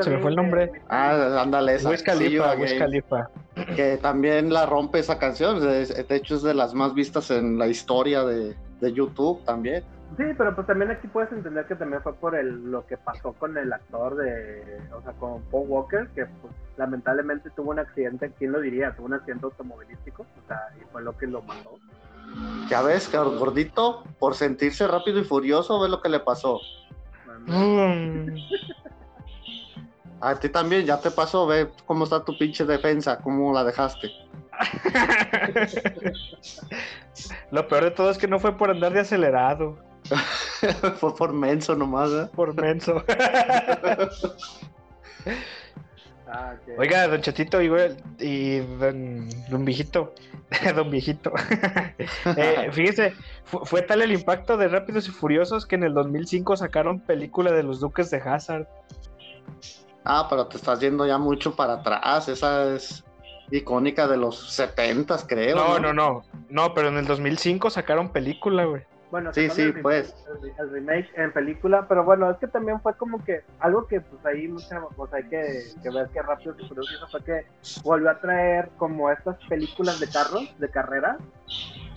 [0.02, 0.72] Se me fue el nombre.
[0.88, 1.90] Ah, ándale, esa.
[1.90, 3.28] Wiz Khalifa, Wiz Khalifa.
[3.76, 7.58] que también la rompe esa canción, de, de hecho es de las más vistas en
[7.58, 9.84] la historia de, de YouTube también.
[10.16, 13.32] Sí, pero pues también aquí puedes entender que también fue por el, lo que pasó
[13.32, 18.32] con el actor de, o sea, con Paul Walker, que pues lamentablemente tuvo un accidente,
[18.38, 18.92] ¿quién lo diría?
[18.96, 21.78] Tuvo un accidente automovilístico, o sea, y fue lo que lo mató.
[22.68, 26.60] Ya ves, que gordito, por sentirse rápido y furioso, ve lo que le pasó.
[27.46, 28.36] Mm.
[30.20, 34.10] A ti también, ya te pasó, ve cómo está tu pinche defensa, cómo la dejaste.
[37.50, 39.78] Lo peor de todo es que no fue por andar de acelerado,
[40.98, 42.28] Fue por menso nomás, ¿eh?
[42.34, 43.04] por menso.
[46.32, 46.54] Ah.
[46.78, 50.14] Oiga, don Chatito y, don, don Viejito,
[50.76, 51.32] don Viejito.
[52.36, 53.14] Eh, fíjese,
[53.44, 57.50] fu- fue tal el impacto de Rápidos y Furiosos que en el 2005 sacaron película
[57.52, 58.66] de los Duques de Hazard.
[60.04, 63.04] Ah, pero te estás yendo ya mucho para atrás, esa es
[63.50, 65.56] icónica de los 70 creo.
[65.56, 68.82] No, no, no, no, pero en el 2005 sacaron película, güey.
[69.10, 70.14] Bueno, Sí, sí, el remake- pues.
[70.28, 73.86] El, re- el remake en película, pero bueno, es que también fue como que algo
[73.88, 77.46] que pues ahí mucha, pues hay que, que ver que rápido Furioso hizo fue que
[77.82, 81.16] volvió a traer como estas películas de carros, de carreras.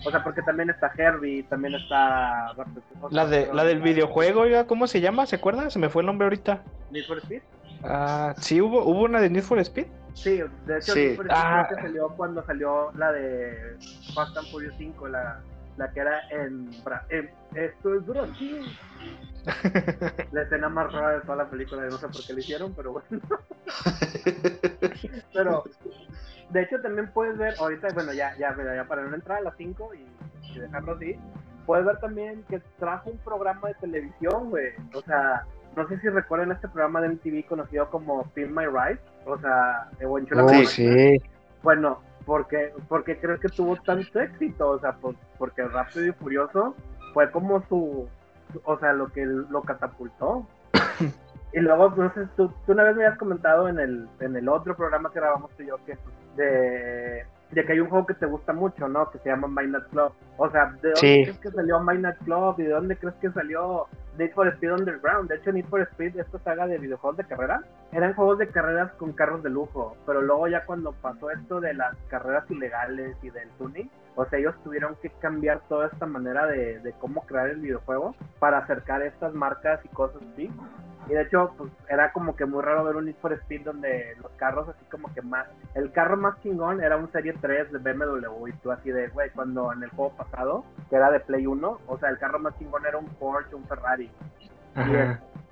[0.06, 4.66] O sea, porque también está Herbie, también está Furioso, La, de, la del videojuego, oiga,
[4.66, 5.24] ¿cómo se llama?
[5.26, 5.70] ¿Se acuerda?
[5.70, 6.62] Se me fue el nombre ahorita.
[6.90, 7.42] Need for Speed.
[7.84, 9.86] Ah, sí, hubo, hubo una de Need for Speed.
[10.14, 11.00] Sí, de hecho, Sí.
[11.00, 11.68] Need for Speed Ah.
[11.80, 13.76] salió cuando salió la de
[14.14, 15.40] Fast and Furious 5, la,
[15.76, 16.70] la que era en,
[17.10, 18.64] en Esto es Brasil.
[20.32, 22.92] La escena más rara de toda la película, no sé por qué la hicieron, pero
[22.92, 23.06] bueno.
[25.34, 25.64] Pero,
[26.50, 29.42] de hecho, también puedes ver, ahorita, bueno, ya, ya, mira, ya para no entrar a
[29.42, 31.16] las 5 y, y dejarlo así,
[31.66, 34.72] puedes ver también que trajo un programa de televisión, güey.
[34.94, 35.44] O sea,
[35.76, 39.88] no sé si recuerdan este programa de MTV conocido como Feel My Ride, o sea,
[39.98, 40.66] de Buen Chula Oh, Sí.
[40.66, 41.22] sí.
[41.62, 46.74] Bueno, porque, porque creo que tuvo tanto éxito, o sea, pues, porque Rápido y Furioso
[47.12, 48.08] fue como su,
[48.52, 50.46] su- o sea, lo que lo catapultó.
[51.52, 54.48] y luego, no sé, tú, tú una vez me habías comentado en el, en el
[54.48, 55.96] otro programa que grabamos tú y yo, que
[56.36, 59.10] de, de que hay un juego que te gusta mucho, ¿no?
[59.10, 60.12] Que se llama Midnight Club.
[60.36, 61.22] O sea, ¿de dónde Sí.
[61.24, 62.56] crees que salió Midnight Club?
[62.58, 63.86] ¿Y de dónde crees que salió
[64.18, 65.28] Need for Speed Underground?
[65.28, 67.62] De hecho, Need for Speed, esta saga de videojuegos de carrera,
[67.92, 71.74] eran juegos de carreras con carros de lujo, pero luego ya cuando pasó esto de
[71.74, 76.46] las carreras ilegales y del tuning, o sea, ellos tuvieron que cambiar toda esta manera
[76.46, 80.50] de, de cómo crear el videojuego para acercar estas marcas y cosas así.
[81.08, 84.16] Y de hecho, pues era como que muy raro ver un Need for Speed donde
[84.22, 85.46] los carros así como que más...
[85.74, 89.30] El carro más chingón era un Serie 3 de BMW y tú así de, güey,
[89.30, 92.58] cuando en el juego pasado, que era de Play 1, o sea, el carro más
[92.58, 94.10] chingón era un Porsche, un Ferrari.
[94.76, 94.80] Y,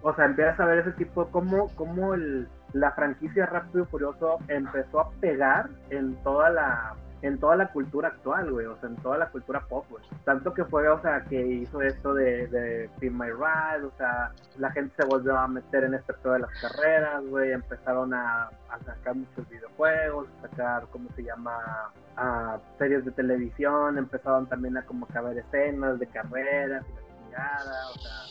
[0.03, 4.39] o sea, empiezas a ver ese tipo, cómo, cómo el, la franquicia Rápido y Furioso
[4.49, 8.97] empezó a pegar en toda la en toda la cultura actual, güey, o sea, en
[8.97, 10.05] toda la cultura pop, güey.
[10.25, 14.33] Tanto que fue, o sea, que hizo esto de, de Pin My Ride, o sea,
[14.59, 18.49] la gente se volvió a meter en este pedo de las carreras, güey, empezaron a,
[18.69, 21.57] a sacar muchos videojuegos, a sacar, ¿cómo se llama?
[22.17, 26.93] A series de televisión, empezaron también a como que a ver escenas de carreras y
[26.95, 28.23] la chingada, o sea,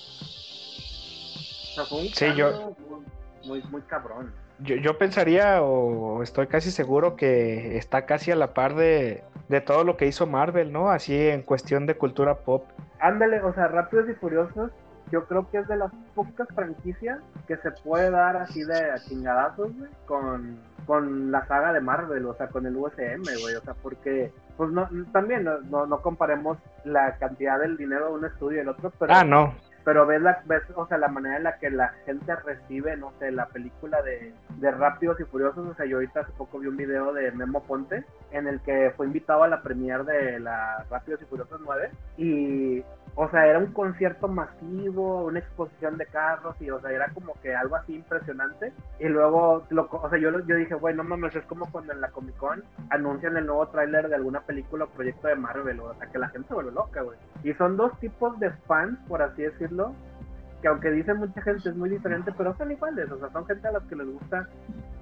[1.63, 3.05] o sea, fue un Sí, yo- cambio muy,
[3.47, 4.33] muy, muy cabrón.
[4.63, 9.61] Yo, yo pensaría, o estoy casi seguro, que está casi a la par de, de
[9.61, 10.89] todo lo que hizo Marvel, ¿no?
[10.89, 12.65] Así en cuestión de cultura pop.
[12.99, 14.71] Ándale, o sea, Rápidos y Furiosos,
[15.11, 19.75] yo creo que es de las pocas franquicias que se puede dar así de chingadazos,
[19.77, 23.73] güey, con, con la saga de Marvel, o sea, con el USM, güey, o sea,
[23.81, 28.59] porque, pues no, también no, no, no comparemos la cantidad del dinero de un estudio
[28.59, 29.53] y el otro, pero, Ah, no.
[29.83, 33.11] Pero ves, la, ves, o sea, la manera en la que la gente recibe, no
[33.19, 36.67] sé, la película de, de Rápidos y Furiosos, o sea, yo ahorita hace poco vi
[36.67, 40.85] un video de Memo Ponte, en el que fue invitado a la premiere de la
[40.89, 42.83] Rápidos y Furiosos 9, y,
[43.15, 47.33] o sea, era un concierto masivo, una exposición de carros, y, o sea, era como
[47.41, 51.35] que algo así impresionante, y luego, lo, o sea, yo, yo dije, güey, no mames,
[51.35, 54.89] es como cuando en la Comic Con anuncian el nuevo tráiler de alguna película o
[54.89, 57.17] proyecto de Marvel, o sea, que la gente se vuelve loca, güey.
[57.43, 59.93] Y son dos tipos de fans, por así decirlo,
[60.61, 63.67] que aunque dicen mucha gente es muy diferente, pero son iguales, o sea, son gente
[63.67, 64.47] a las que les gusta,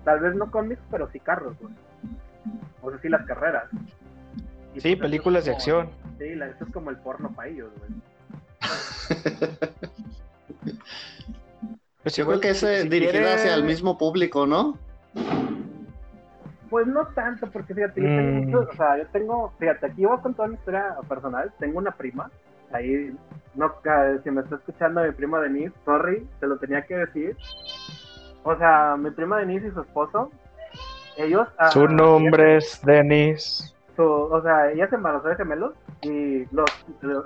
[0.03, 1.73] tal vez no cómics, pero sí carros, güey.
[2.81, 3.65] O sea, sí las carreras.
[4.79, 5.89] Y Sí, pues, películas de acción.
[6.17, 7.91] Sí, la, esto es como el porno para ellos, güey.
[12.01, 14.77] Pues Yo creo que es si- si dirigida quiere- hacia el mismo público, ¿no?
[16.69, 18.45] Pues no tanto, porque fíjate, yo tengo Mm.
[18.45, 21.91] muchos- o sea, yo tengo, fíjate, aquí voy con toda mi historia personal, tengo una
[21.91, 22.31] prima,
[22.71, 23.13] ahí,
[23.55, 23.73] no,
[24.23, 27.35] si me está escuchando mi prima Denise, sorry, te lo tenía que decir,
[28.43, 30.31] o sea, mi prima Denise y su esposo,
[31.17, 31.47] ellos...
[31.57, 33.75] ah, Su nombre es Denis.
[33.99, 35.73] Su- o sea, ella se embarazó de gemelos
[36.03, 36.69] y los,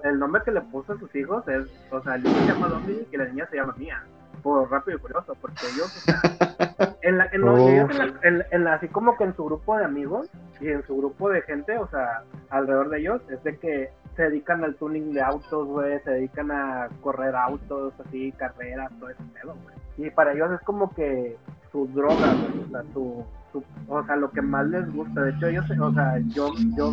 [0.03, 2.67] el nombre que le puso a sus hijos es, o sea, el niño se llama
[2.69, 4.03] Dominic y la niña se llama Mía,
[4.41, 7.69] por rápido y curioso, porque ellos, o sea, en la, en lo- Uf.
[7.69, 10.27] ellos en la- en- en la- así como que en su grupo de amigos
[10.59, 14.23] y en su grupo de gente, o sea, alrededor de ellos, es de que se
[14.23, 19.23] dedican al tuning de autos, güey, se dedican a correr autos, así, carreras, todo ese
[19.33, 20.07] pedo, güey.
[20.07, 21.37] Y para ellos es como que
[21.71, 23.23] su droga, güey, o sea, su,
[23.53, 25.21] su- o sea, lo que más les gusta.
[25.21, 26.91] De hecho, ellos, o sea, yo, yo,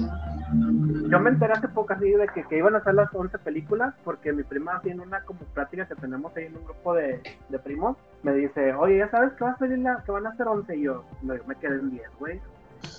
[1.09, 3.95] yo me enteré hace poco así de que, que iban a hacer las 11 películas
[4.05, 7.21] porque mi prima así en una como plática que tenemos ahí en un grupo de,
[7.49, 10.31] de primos, me dice, oye, ¿ya sabes que va a salir la, que van a
[10.31, 10.77] hacer 11?
[10.77, 12.41] Y yo, me quedé en 10, güey.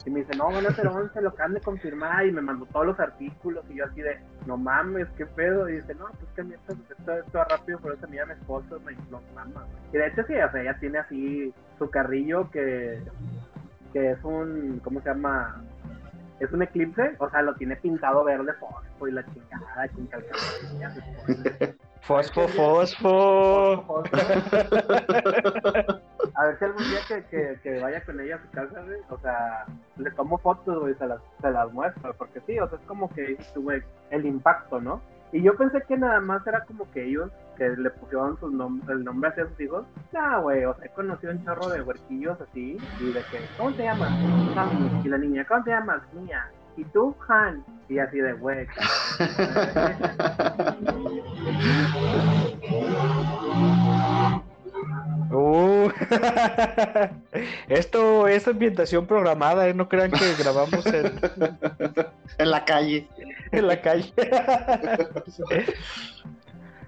[0.05, 2.25] Y me dice, no, van a ser 11, lo acaban de confirmar.
[2.25, 3.63] Y me mandó todos los artículos.
[3.69, 5.67] Y yo así de, no mames, qué pedo.
[5.69, 8.19] Y dice, no, pues que a mí esto, esto, esto rápido, por eso a mí
[8.19, 9.65] a mi esposo me güey".
[9.93, 13.01] Y de hecho, sí, o sea, ella tiene así su carrillo que,
[13.91, 15.63] que es un, ¿cómo se llama?
[16.39, 20.95] Es un eclipse, o sea, lo tiene pintado verde fosfo y la chingada con calcamonía.
[22.01, 24.03] Fosfo, fosfo.
[26.35, 28.99] A ver si algún día que, que, que vaya con ella a su casa, güey,
[29.09, 29.65] o sea,
[29.97, 33.07] le tomo fotos, güey, se las, se las muestro, porque sí, o sea, es como
[33.13, 34.99] que güey, el impacto, ¿no?
[35.33, 38.81] Y yo pensé que nada más era como que ellos, que le pusieron su nom-
[38.89, 42.37] el nombre hacia sus hijos, no, güey, o sea, he conocido un chorro de huerquillos
[42.41, 44.09] así, y de que, ¿cómo te llamas?
[44.53, 45.01] Sammy.
[45.05, 46.01] Y la niña, ¿cómo te llamas?
[46.13, 46.49] Mía.
[46.77, 47.63] ¿Y tú, Han?
[47.89, 48.65] Y así de, güey,
[55.33, 55.89] Uh.
[57.69, 59.73] Esto es ambientación programada, ¿eh?
[59.73, 61.13] No crean que grabamos en,
[62.37, 63.07] en la calle.
[63.51, 64.13] En la calle.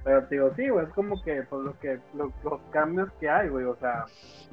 [0.04, 3.30] Pero te digo, sí, güey, es como que pues, lo que, lo- los cambios que
[3.30, 4.04] hay, güey, o sea,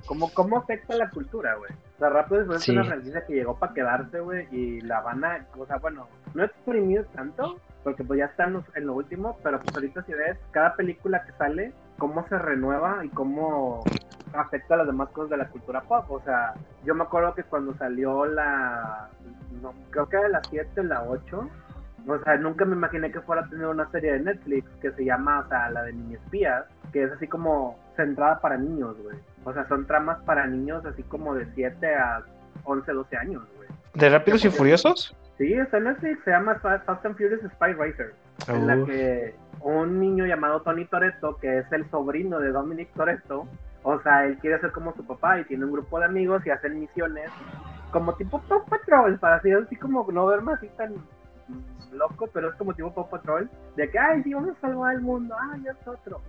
[0.07, 1.73] ¿cómo, cómo afecta la cultura, güey?
[1.73, 2.71] O sea, Rápido Sí.
[2.71, 6.07] es una franquicia que llegó para quedarse, güey, y la van a, o sea, bueno,
[6.35, 10.13] no exprimido tanto, porque pues ya están los- en lo último, pero pues ahorita si
[10.13, 13.83] ves cada película que sale, cómo se renueva y cómo
[14.33, 16.55] afecta a las demás cosas de la cultura pop, o sea,
[16.85, 19.09] yo me acuerdo que cuando salió la,
[19.61, 21.51] no, creo que era la 7 la 8,
[22.07, 25.05] o sea, nunca me imaginé que fuera a tener una serie de Netflix que se
[25.05, 29.17] llama, o sea, la de Mini Espías, que es así como centrada para niños, güey.
[29.45, 32.23] O sea, son tramas para niños así como de 7 a
[32.65, 33.69] 11, 12 años, güey.
[33.95, 35.17] ¿De Rápidos y Furiosos?
[35.39, 38.15] Sí, está en Netflix, se llama Fa- Fast and Furious Spy Racer,
[38.49, 43.47] en la que un niño llamado Tony Toretto, que es el sobrino de Dominic Toretto,
[43.83, 46.51] o sea, él quiere ser como su papá y tiene un grupo de amigos y
[46.51, 47.31] hacen misiones
[47.91, 50.95] como tipo Paw Patrol, para así, así como no verme así tan
[51.93, 55.01] loco, pero es como tipo Paw Patrol, de que, ay, sí, vamos a salvar el
[55.01, 56.21] mundo, ay, es otro.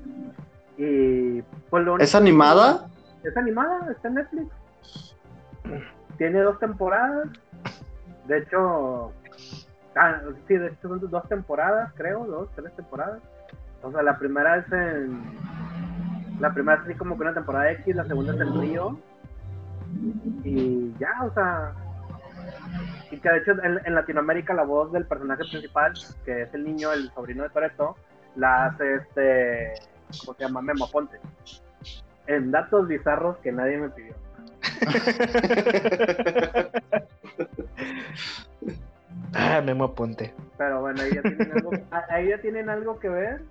[0.77, 2.87] Y pues lo ¿Es animada?
[3.23, 4.51] es animada, está en Netflix.
[6.17, 7.29] Tiene dos temporadas.
[8.27, 9.11] De hecho,
[9.95, 13.21] ah, sí, de hecho son dos temporadas, creo, dos, tres temporadas.
[13.83, 15.21] O sea, la primera es en.
[16.39, 18.99] La primera es así como que una temporada X, la segunda es en Río.
[20.43, 21.73] Y ya, o sea.
[23.11, 25.93] Y que de hecho en, Latinoamérica la voz del personaje principal,
[26.25, 27.95] que es el niño, el sobrino de Toreto,
[28.35, 29.73] la hace este.
[30.19, 30.61] ¿Cómo se llama?
[30.61, 31.19] Memo Ponte.
[32.27, 34.15] En datos bizarros que nadie me pidió.
[39.33, 40.33] Ah, Memo Aponte.
[40.57, 41.71] Pero bueno, ahí ya tienen algo,
[42.09, 43.41] ahí ya tienen algo que ver.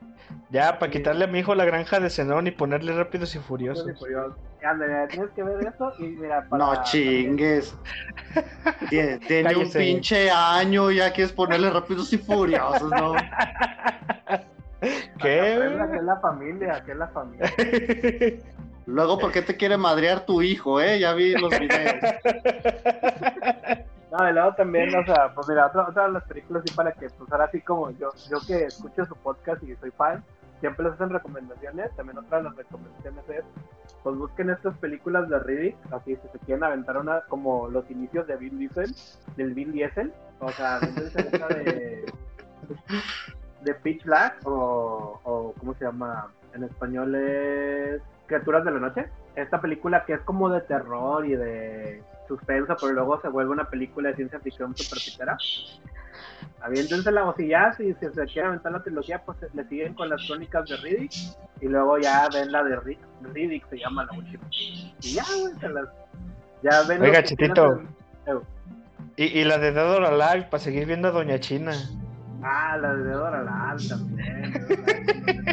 [0.50, 3.84] Ya, para quitarle a mi hijo la granja de Zenón y ponerle rápidos y furiosos.
[3.84, 4.38] Furiosos y Furiosos.
[4.62, 6.64] Ándale, tienes que ver eso y mira, para...
[6.64, 7.74] No chingues.
[8.90, 13.14] Tiene, tiene un pinche año, ya quieres ponerle rápidos y furiosos, ¿no?
[14.80, 15.96] Aprenda que ¿Qué?
[15.96, 17.52] es la familia, que es la familia.
[18.90, 20.98] Luego, ¿por qué te quiere madrear tu hijo, eh?
[20.98, 21.96] Ya vi los videos.
[24.10, 26.90] No, y luego también, o sea, pues mira, otra, otra de las películas sí para
[26.90, 30.24] que, pues ahora sí como yo, yo que escucho su podcast y soy fan,
[30.58, 33.44] siempre les hacen recomendaciones, también otra de las recomendaciones es,
[34.02, 38.26] pues busquen estas películas de Riddick, así si se quieren aventar una, como los inicios
[38.26, 38.92] de Vin Diesel,
[39.36, 42.12] del Vin Diesel, o sea, Vin Diesel de,
[43.62, 46.28] de Pitch Black, o, o, ¿cómo se llama?
[46.54, 49.06] En español es Criaturas de la Noche,
[49.36, 53.68] esta película que es como de terror y de suspenso, pero luego se vuelve una
[53.68, 55.36] película de ciencia ficción super pitera.
[56.62, 60.26] Aviéntensela o si ya, si, se quieren aventar la trilogía, pues le siguen con las
[60.26, 61.12] crónicas de Riddick
[61.60, 64.44] y luego ya ven la de Rick, Riddick, se llama la última.
[64.50, 65.88] Y ya, güey, se las.
[66.62, 67.02] Ya ven.
[67.02, 67.80] Oiga, Chitito.
[68.26, 68.38] Eh,
[69.16, 71.72] Y, y la de Dead or Alive para seguir viendo a Doña China.
[72.42, 74.52] Ah, la de Dora también.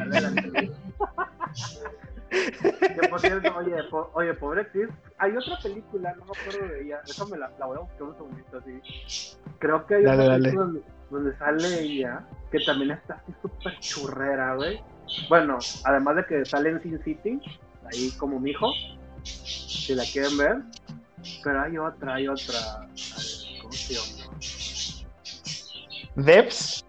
[0.09, 0.77] la entrevista.
[2.29, 4.89] Que por cierto, oye, po- oye, pobre actriz.
[5.17, 6.99] Hay otra película, no me acuerdo de ella.
[7.07, 9.41] Eso me la, la voy a buscar un segundito así.
[9.59, 13.79] Creo que hay Dale, otra película donde, donde sale ella, que también está así súper
[13.79, 14.81] churrera, güey.
[15.29, 17.39] Bueno, además de que sale en Sin City,
[17.85, 18.71] ahí como mi hijo,
[19.23, 20.57] si la quieren ver.
[21.43, 22.57] Pero hay otra, hay otra.
[22.59, 24.37] A ver, ¿cómo se llama?
[26.17, 26.83] Devs.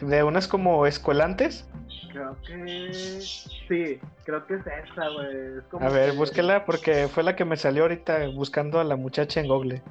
[0.00, 1.66] De unas como escuelantes.
[2.12, 5.58] Creo que sí, creo que es esa, güey.
[5.58, 8.84] Es como A ver, que- búsquela porque fue la que me salió ahorita buscando a
[8.84, 9.82] la muchacha en Google.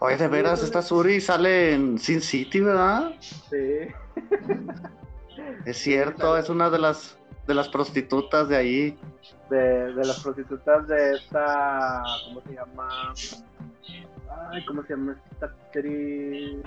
[0.00, 3.12] Oye, de veras, esta Suri sale en Sin City, ¿verdad?
[3.20, 3.88] Sí.
[5.64, 7.16] Es cierto, es una de las
[7.46, 8.98] de las prostitutas de ahí.
[9.50, 9.56] De,
[9.94, 12.02] de las prostitutas de esta.
[12.26, 13.12] ¿Cómo se llama?
[14.50, 16.62] Ay, ¿cómo se llama esta actriz?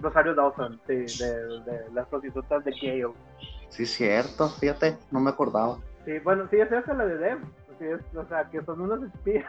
[0.00, 3.14] Rosario Dawson, sí, de, de las prostitutas de Gale.
[3.70, 5.78] Sí, cierto, fíjate, no me acordaba.
[6.04, 7.38] Sí, bueno, sí, es esa la de Dev.
[7.78, 9.44] Sí, es- o sea, que son unos espías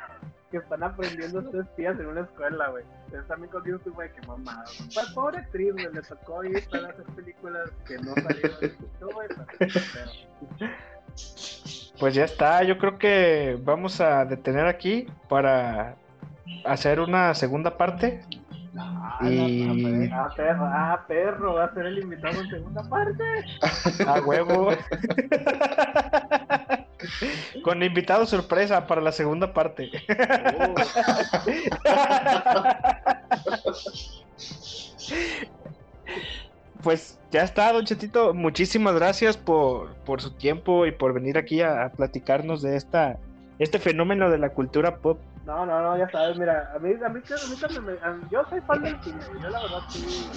[0.51, 2.83] que están aprendiendo a ser espías en una escuela, güey.
[3.05, 4.63] Entonces también contigo estoy, güey, que mamada.
[4.93, 8.71] Pues, pobre actriz, güey, le tocó ir para hacer películas que no salieron.
[9.01, 9.27] No, güey,
[9.57, 10.71] pero-
[11.99, 15.95] Pues ya está, yo creo que vamos a detener aquí para
[16.65, 18.21] hacer una segunda parte.
[18.79, 23.23] Ah, Y- no, ah, perro, ah, perro, va a ser el invitado en segunda parte.
[24.07, 24.69] A huevo.
[27.63, 29.91] Con invitado sorpresa para la segunda parte.
[36.83, 38.33] Pues ya está, Don Chetito.
[38.33, 43.17] Muchísimas gracias por, por su tiempo y por venir aquí a, a platicarnos de esta,
[43.59, 45.19] este fenómeno de la cultura pop.
[45.47, 48.43] No, no, no, ya sabes, mira, a mí, a mí, a mí también me- yo
[48.49, 50.29] soy fan del cine, yo la verdad sí,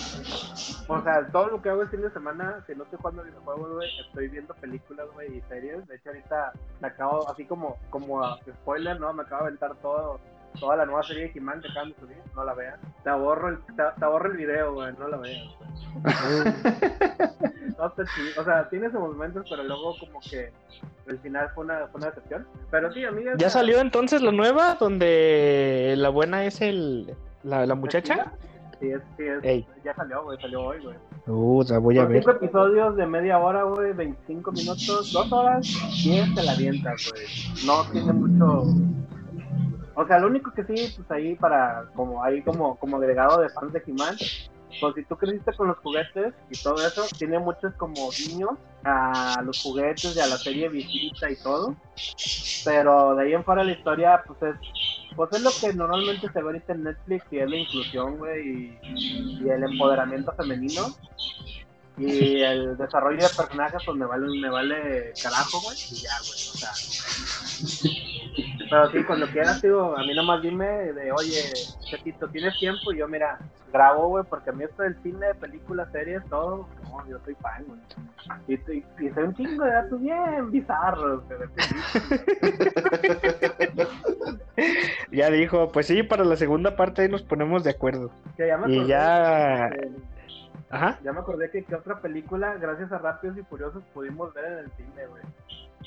[0.86, 3.72] o sea, todo lo que hago el fin de semana, si no estoy jugando videojuegos,
[3.72, 8.22] güey, estoy viendo películas, güey, y series, de hecho ahorita me acabo, así como, como
[8.24, 9.12] a- spoiler, ¿no?
[9.12, 10.20] Me acabo de aventar todo,
[10.60, 13.48] toda la nueva serie de He-Man que acaban de subir, no la vean, te ahorro
[13.48, 15.16] el, te, te ahorro el video, güey, no la.
[15.16, 15.22] No,
[17.88, 18.40] está chido.
[18.40, 20.52] O sea, tiene esos momentos, pero luego como que
[21.06, 22.46] el final fue una, fue una decepción.
[22.70, 27.66] Pero sí, a mí ¿Ya salió entonces la nueva donde la buena es el la,
[27.66, 28.32] la muchacha?
[28.80, 29.66] Sí, es, sí, es, Ey.
[29.84, 30.96] ya salió, güey, salió hoy, güey.
[31.26, 32.22] Uh, la voy a ver.
[32.22, 35.66] cinco episodios de media hora, güey, 25 minutos, dos horas,
[36.02, 37.26] 10 te la avientas, güey.
[37.66, 38.64] No tiene mucho...
[39.96, 43.50] O sea, lo único que sí, pues ahí para, como ahí como, como agregado de
[43.50, 44.16] fans de He-Man,
[44.80, 48.52] pues si tú creciste con los juguetes y todo eso, tiene muchos como guiños
[48.84, 51.74] a los juguetes y a la serie Visita y todo.
[52.64, 54.56] Pero de ahí en fuera la historia, pues es,
[55.16, 59.48] pues es lo que normalmente se ve en Netflix y es la inclusión, güey, y
[59.48, 60.94] el empoderamiento femenino.
[62.00, 66.32] Y el desarrollo de personajes, pues me vale, me vale carajo, güey, y ya, güey,
[66.32, 66.70] o sea.
[68.70, 71.42] Pero sí, cuando quieras, digo, a mí nomás dime de, oye,
[71.90, 72.92] Chetito, ¿tienes tiempo?
[72.92, 73.38] Y yo, mira,
[73.72, 77.64] grabo, güey, porque a mí esto del cine, películas, series, todo, no, yo soy fan,
[77.66, 77.80] güey.
[78.46, 81.22] Y, y, y soy un chingo de datos bien bizarros.
[85.10, 88.10] Ya dijo, pues sí, para la segunda parte ahí nos ponemos de acuerdo.
[88.38, 89.90] Ya Y ya- que-
[90.70, 90.98] Ajá.
[91.02, 94.58] Ya me acordé que, que otra película, gracias a Rápidos y Furiosos, pudimos ver en
[94.58, 95.22] el cine, güey.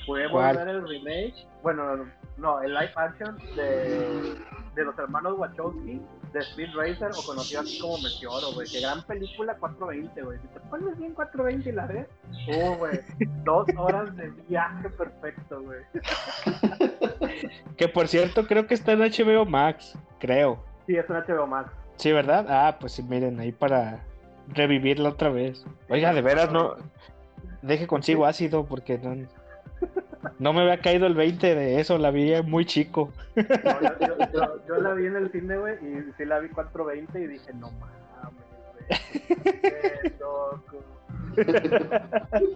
[0.06, 0.56] Pudimos ¿Cuál?
[0.58, 2.04] ver el remake, bueno,
[2.36, 4.34] no, el live action de,
[4.74, 6.02] de los hermanos Wachowski,
[6.32, 8.68] de Speed Racer, o conocido aquí como Meteoro, güey.
[8.68, 10.38] Qué gran película 420, güey.
[10.40, 12.08] Si te pones bien 420 y la ves,
[12.48, 13.00] uh, güey,
[13.44, 15.80] dos horas de viaje perfecto, güey.
[17.76, 20.62] Que por cierto, creo que está en HBO Max, creo.
[20.86, 21.70] Sí, es un HBO Max.
[21.96, 22.46] Sí, ¿verdad?
[22.48, 24.00] Ah, pues sí, miren, ahí para
[24.48, 25.64] revivirla otra vez.
[25.88, 26.76] Oiga, de veras, no.
[27.62, 29.16] Deje consigo ácido porque no.
[30.38, 33.10] No me había caído el 20 de eso, la vi muy chico.
[33.36, 36.48] No, yo, yo- yo- yo la vi en el cine, güey, y sí la vi
[36.48, 37.94] 420 y dije, no mames,
[39.42, 39.60] güey.
[39.60, 40.82] Qué loco.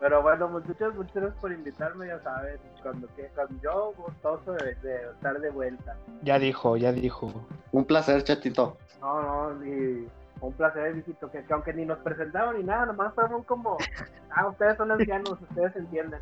[0.00, 4.74] Pero bueno, muchachos, muchas gracias por invitarme, ya saben, cuando, que, cuando yo gustoso de,
[4.76, 5.94] de estar de vuelta.
[6.22, 7.30] Ya dijo, ya dijo.
[7.72, 8.78] Un placer, chatito.
[9.02, 10.08] No, no, y
[10.40, 13.76] un placer, visito, que, que aunque ni nos presentaron ni nada, nomás fueron como,
[14.30, 16.20] ah, ustedes son ancianos, ustedes entienden.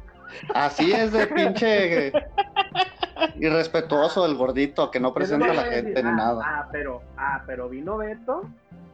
[0.54, 2.12] Así es de pinche
[3.36, 6.42] irrespetuoso el gordito que no presenta a la gente decir, ni ah, nada.
[6.44, 8.42] Ah, pero, ah, pero vino Beto.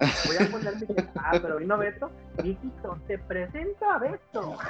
[0.00, 0.86] Voy a poner mi
[1.16, 2.10] ah, pero vino Beto.
[2.42, 4.56] Hijito, te presento a Beto.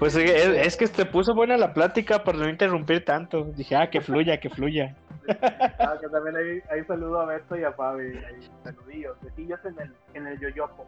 [0.00, 3.44] Pues es, es que te puso buena la plática para no interrumpir tanto.
[3.44, 4.96] Dije, ah, que fluya, que fluya.
[5.78, 8.16] Ah, que también ahí, ahí saludo a Beto y a Fabi.
[8.18, 9.16] Ahí, saludillos.
[9.22, 10.86] Besillos en el, en el yoyopo.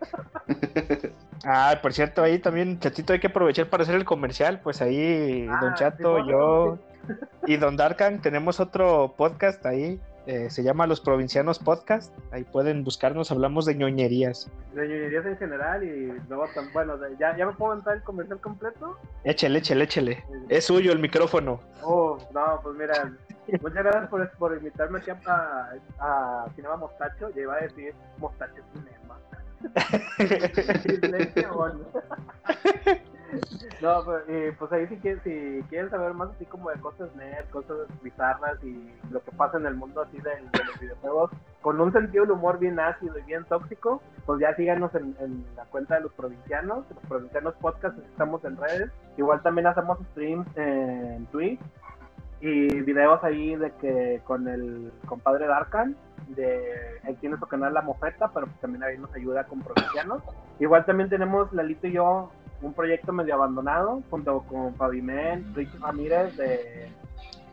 [1.46, 4.60] Ah, por cierto, ahí también, Chatito, hay que aprovechar para hacer el comercial.
[4.62, 6.78] Pues ahí, Ah, Don Chato, sí, yo
[7.46, 10.00] y Don Darkan tenemos otro podcast ahí.
[10.26, 12.12] eh, se llama Los Provincianos Podcast.
[12.32, 14.50] Ahí pueden buscarnos, hablamos de ñoñerías.
[14.72, 18.96] De ñoñerías en general y luego, bueno, ¿ya, ¿ya me puedo entrar el comercial completo?
[19.24, 20.24] Échele, échele, échele.
[20.48, 21.60] Es suyo el micrófono.
[21.82, 23.12] Oh, no, pues mira,
[23.60, 27.28] muchas gracias por, por invitarme aquí a, a Cinema Mostacho.
[27.34, 29.18] Ya iba a decir Mostacho Cinema.
[33.80, 37.48] No, pues, eh, pues ahí quieren, si quieren saber más así como de cosas nerd,
[37.50, 41.30] cosas bizarras y lo que pasa en el mundo así de, de los videojuegos,
[41.60, 45.44] con un sentido del humor bien ácido y bien tóxico, pues ya síganos en, en
[45.56, 48.90] la cuenta de los provincianos, los provincianos podcast, estamos en redes.
[49.16, 51.60] Igual también hacemos streams en Twitch
[52.40, 55.96] y videos ahí de que con el compadre Darkan,
[56.28, 60.22] de él tiene su canal La Mofeta, pero pues también ahí nos ayuda con provincianos.
[60.58, 62.30] Igual también tenemos Lalito y yo
[62.64, 66.88] un proyecto medio abandonado junto con Fabimen, Richie Ramírez de,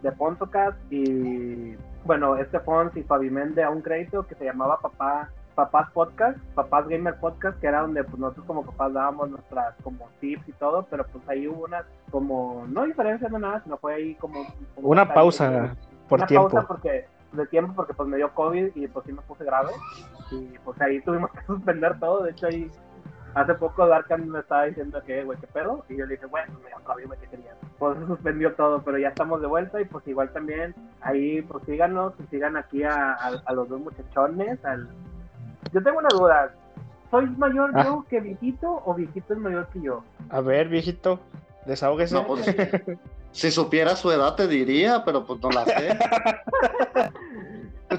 [0.02, 5.30] de Pontocast y bueno, este Fons y Fabimen de Un Crédito que se llamaba Papá
[5.54, 10.08] Papás Podcast, Papás Gamer Podcast, que era donde pues nosotros como papás dábamos nuestras como
[10.22, 13.96] tips y todo, pero pues ahí hubo unas como, no diferencias no nada, sino fue
[13.96, 14.46] ahí como...
[14.76, 15.76] como Una pausa
[16.08, 16.50] por Una tiempo.
[16.50, 19.72] pausa porque de tiempo porque pues me dio COVID y pues sí me puse grave
[20.32, 22.72] y pues ahí tuvimos que suspender todo, de hecho ahí
[23.34, 26.54] hace poco Darkan me estaba diciendo que güey qué pedo y yo le dije bueno
[26.64, 29.86] me COVID güey qué querías pues se suspendió todo pero ya estamos de vuelta y
[29.86, 34.64] pues igual también ahí pues síganos y sigan aquí a, a, a los dos muchachones
[34.66, 34.90] al
[35.72, 36.54] yo tengo una duda
[37.10, 37.84] ¿soy mayor Ah.
[37.86, 40.02] yo que viejito o viejito es mayor que yo?
[40.30, 41.20] A ver, viejito,
[41.66, 42.16] desahógese.
[42.16, 42.46] No, pues,
[43.32, 46.00] si supiera su edad te diría, pero pues no la sé.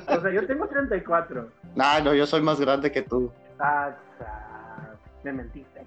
[0.09, 3.31] o sea yo tengo 34 Nah, no, yo soy más grande que tú.
[3.59, 4.52] ah, ah,
[5.25, 5.87] me mentiste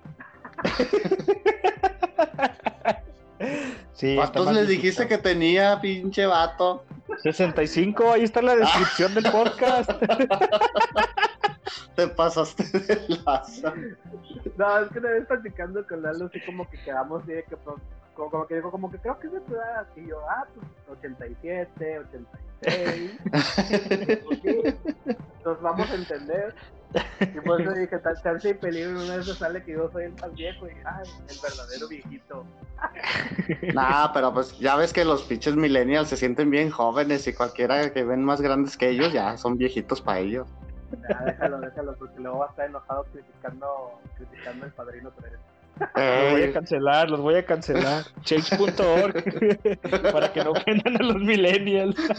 [3.93, 6.83] Sí, ¿Cuántos les dijiste que tenía, pinche vato?
[7.21, 9.91] 65, ahí está la descripción del podcast.
[11.95, 13.73] Te pasaste de lazo.
[14.57, 17.77] No, es que una vez platicando con Lalo, así como que quedamos de que, pues,
[18.15, 19.87] como, como que dijo, como que creo que es de tu edad.
[19.95, 23.11] Y yo, ah, pues 87, 86.
[24.25, 24.45] Ok,
[25.45, 26.53] Nos vamos a entender.
[27.21, 30.13] Y por eso dije, tan chance y peligro, una vez sale que yo soy el
[30.13, 32.45] más viejo y ay, el verdadero viejito.
[33.73, 37.91] Nah, pero pues ya ves que los pinches millennials se sienten bien jóvenes y cualquiera
[37.91, 40.47] que ven más grandes que ellos ya son viejitos para ellos.
[41.09, 45.33] Ya, déjalo, déjalo, porque luego va a estar enojado criticando, criticando el padrino 3.
[45.95, 48.03] Los voy a cancelar, los voy a cancelar.
[48.23, 49.23] Change.org
[50.13, 51.95] para que no ofendan a los millennials.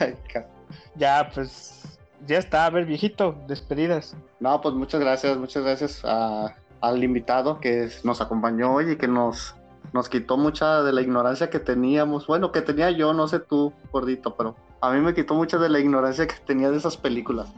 [0.00, 0.46] ay, ca-
[0.94, 2.66] Ya, pues ya está.
[2.66, 4.16] A ver, viejito, despedidas.
[4.40, 9.08] No, pues muchas gracias, muchas gracias a- al invitado que nos acompañó hoy y que
[9.08, 9.54] nos,
[9.92, 12.26] nos quitó mucha de la ignorancia que teníamos.
[12.26, 15.68] Bueno, que tenía yo, no sé tú, gordito, pero a mí me quitó mucha de
[15.68, 17.48] la ignorancia que tenía de esas películas.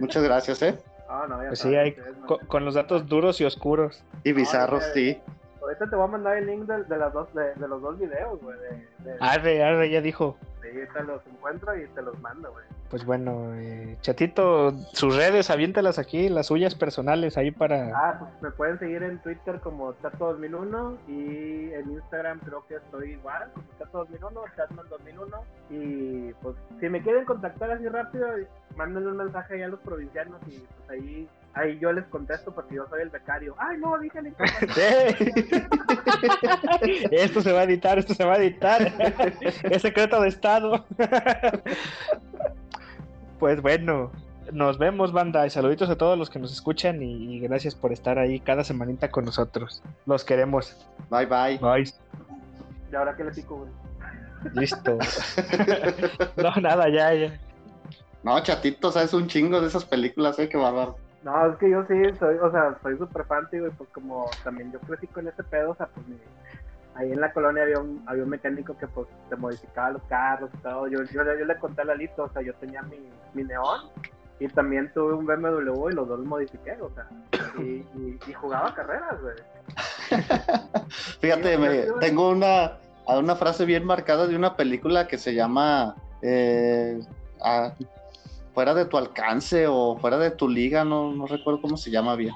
[0.00, 0.78] Muchas gracias, ¿eh?
[1.08, 4.02] Ah, no, ya Pues sí, hay ustedes no- con, con los datos duros y oscuros.
[4.24, 5.18] Y bizarros, ya, sí.
[5.70, 7.96] Ahorita te voy a mandar el link de, de las dos, de, de los dos
[7.96, 8.58] videos, güey.
[8.58, 10.36] De, de, Arre, arre, ya dijo.
[10.62, 12.64] de- te los encuentro y te los mando, güey.
[12.90, 17.92] Pues bueno, eh, Chatito, sus redes, aviéntalas aquí, las suyas personales ahí para...
[17.96, 23.12] Ah, pues me pueden seguir en Twitter como Chato2001 y en Instagram creo que estoy
[23.12, 23.66] igual, como
[24.08, 25.40] Chato2001, Chatman2001.
[25.70, 28.26] Y pues si me quieren contactar así rápido,
[28.74, 32.76] mándenle un mensaje ahí a los provincianos y pues ahí, ahí yo les contesto porque
[32.76, 33.54] yo soy el becario.
[33.58, 34.02] Ay, no, la
[36.82, 37.04] ¡Sí!
[37.10, 38.92] esto se va a editar, esto se va a editar.
[39.70, 40.84] es secreto de Estado.
[43.38, 44.10] pues bueno,
[44.52, 45.46] nos vemos, banda.
[45.46, 48.64] Y saluditos a todos los que nos escuchan y, y gracias por estar ahí cada
[48.64, 49.82] semanita con nosotros.
[50.06, 50.76] Los queremos.
[51.10, 51.58] Bye, bye.
[51.58, 51.92] Bye.
[52.90, 53.70] ¿Y ahora qué le pico, güey?
[54.54, 54.98] Listo.
[56.36, 57.38] no, nada, ya, ya.
[58.22, 60.48] No, chatito, sabes un chingo de esas películas, ¿eh?
[60.48, 60.96] Qué bárbaro.
[61.22, 64.30] No, es que yo sí soy, o sea, soy súper fan, tío, y pues como
[64.42, 66.16] también yo crecí con ese pedo, o sea, pues mi-
[66.94, 70.50] ahí en la colonia había un, había un mecánico que pues te modificaba los carros
[70.54, 70.88] y todo.
[70.88, 72.98] Yo, yo, yo le conté a Lalito, o sea, yo tenía mi,
[73.34, 73.90] mi neón
[74.38, 77.06] y también tuve un BMW y los dos los modifiqué, o sea,
[77.58, 77.62] y,
[77.94, 79.34] y, y jugaba carreras, güey.
[81.20, 86.98] Fíjate, me- tengo una, una frase bien marcada de una película que se llama eh,
[87.42, 87.72] ah,
[88.54, 92.16] Fuera de tu alcance o Fuera de tu liga, no, no recuerdo cómo se llama
[92.16, 92.34] bien.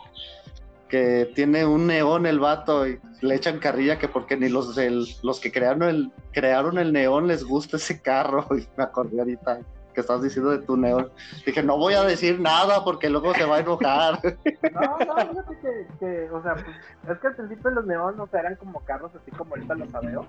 [0.89, 5.07] Que tiene un neón el vato y le echan carrilla que porque ni los del,
[5.23, 8.47] los que crearon el, crearon el neón les gusta ese carro.
[8.57, 9.61] Y me acordé ahorita
[9.95, 11.11] que estás diciendo de tu neón.
[11.47, 14.19] Dije, no voy a decir nada porque luego se va a enojar.
[14.75, 16.67] No, no, fíjate que, que, o sea, pues,
[17.09, 19.93] es que al principio los neón, o sea, eran como carros así como ahorita los
[19.93, 20.27] veo,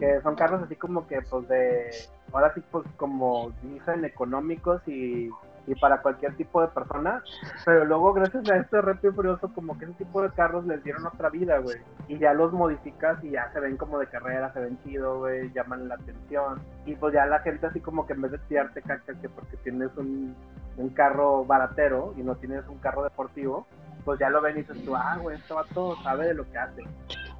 [0.00, 1.90] que son carros así como que, pues, de,
[2.32, 5.30] ahora sí, pues, como dicen, económicos y,
[5.66, 7.22] y para cualquier tipo de persona,
[7.64, 11.06] pero luego, gracias a este Rápido Furioso, como que ese tipo de carros les dieron
[11.06, 11.78] otra vida, güey,
[12.08, 15.52] y ya los modificas y ya se ven como de carrera, se ven chido, güey,
[15.52, 18.82] llaman la atención, y pues ya la gente así como que en vez de tirarte
[18.82, 20.34] caca que porque tienes un
[20.80, 23.66] un carro baratero y no tienes un carro deportivo,
[24.04, 26.58] pues ya lo ven y dices tú, ah, güey, este vato sabe de lo que
[26.58, 26.84] hace.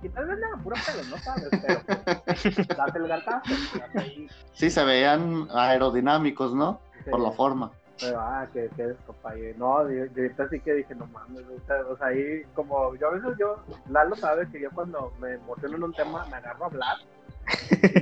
[0.02, 1.80] Y tal vez nada, puro pedo, no sabes, pero
[2.24, 3.54] pues, date el gartazo.
[3.96, 6.80] ahí, Sí, se veían aerodinámicos, ¿no?
[7.10, 7.70] Por la forma.
[8.00, 8.94] Pero, ah, que, que.
[9.58, 12.94] No, de, de ahorita sí que dije, no mames, o sea, o sea, ahí como,
[12.96, 13.56] yo a veces yo,
[13.90, 16.96] Lalo sabe que yo cuando me emociono en un tema me agarro a hablar.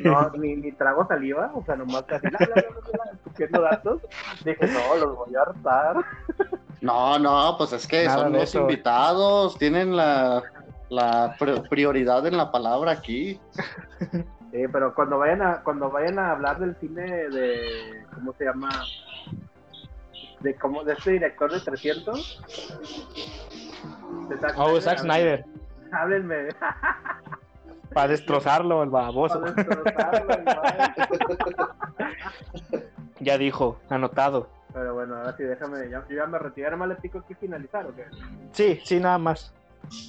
[0.05, 4.03] No, ni, ni trago saliva, o sea, nomás casi la, la, la, datos.
[4.45, 5.97] Dije, no, los voy a hartar.
[6.81, 8.61] No, no, pues es que Nada son los eso.
[8.61, 10.43] invitados, tienen la,
[10.89, 13.41] la pri- prioridad en la palabra aquí.
[14.51, 18.70] Sí, pero cuando vayan a cuando vayan a hablar del cine de cómo se llama
[20.41, 22.43] de cómo de este director de 300
[24.31, 25.45] de Zack Oh, Zack Snyder.
[25.93, 26.49] háblenme
[27.93, 29.39] Para destrozarlo, el baboso.
[29.39, 30.95] para destrozarlo, madre.
[33.21, 34.49] Ya dijo, anotado.
[34.73, 37.87] pero bueno ahora sí déjame ya, yo ya me retiro más le pico aquí finalizar
[37.87, 38.05] o qué
[38.53, 39.53] Sí, sí, nada más.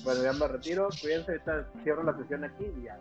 [0.04, 2.98] bueno ya me retiro cuídense ahorita cierro la sesión aquí y ya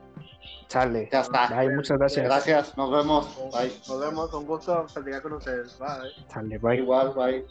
[0.69, 1.09] Sale.
[1.11, 1.49] Ya está.
[1.49, 2.25] Bye, muchas gracias.
[2.27, 3.37] Gracias, nos vemos.
[3.53, 3.73] Bye.
[3.89, 6.77] nos vemos un gusto platicar con ustedes bye Sale, bye.
[6.79, 7.45] Igual, bye.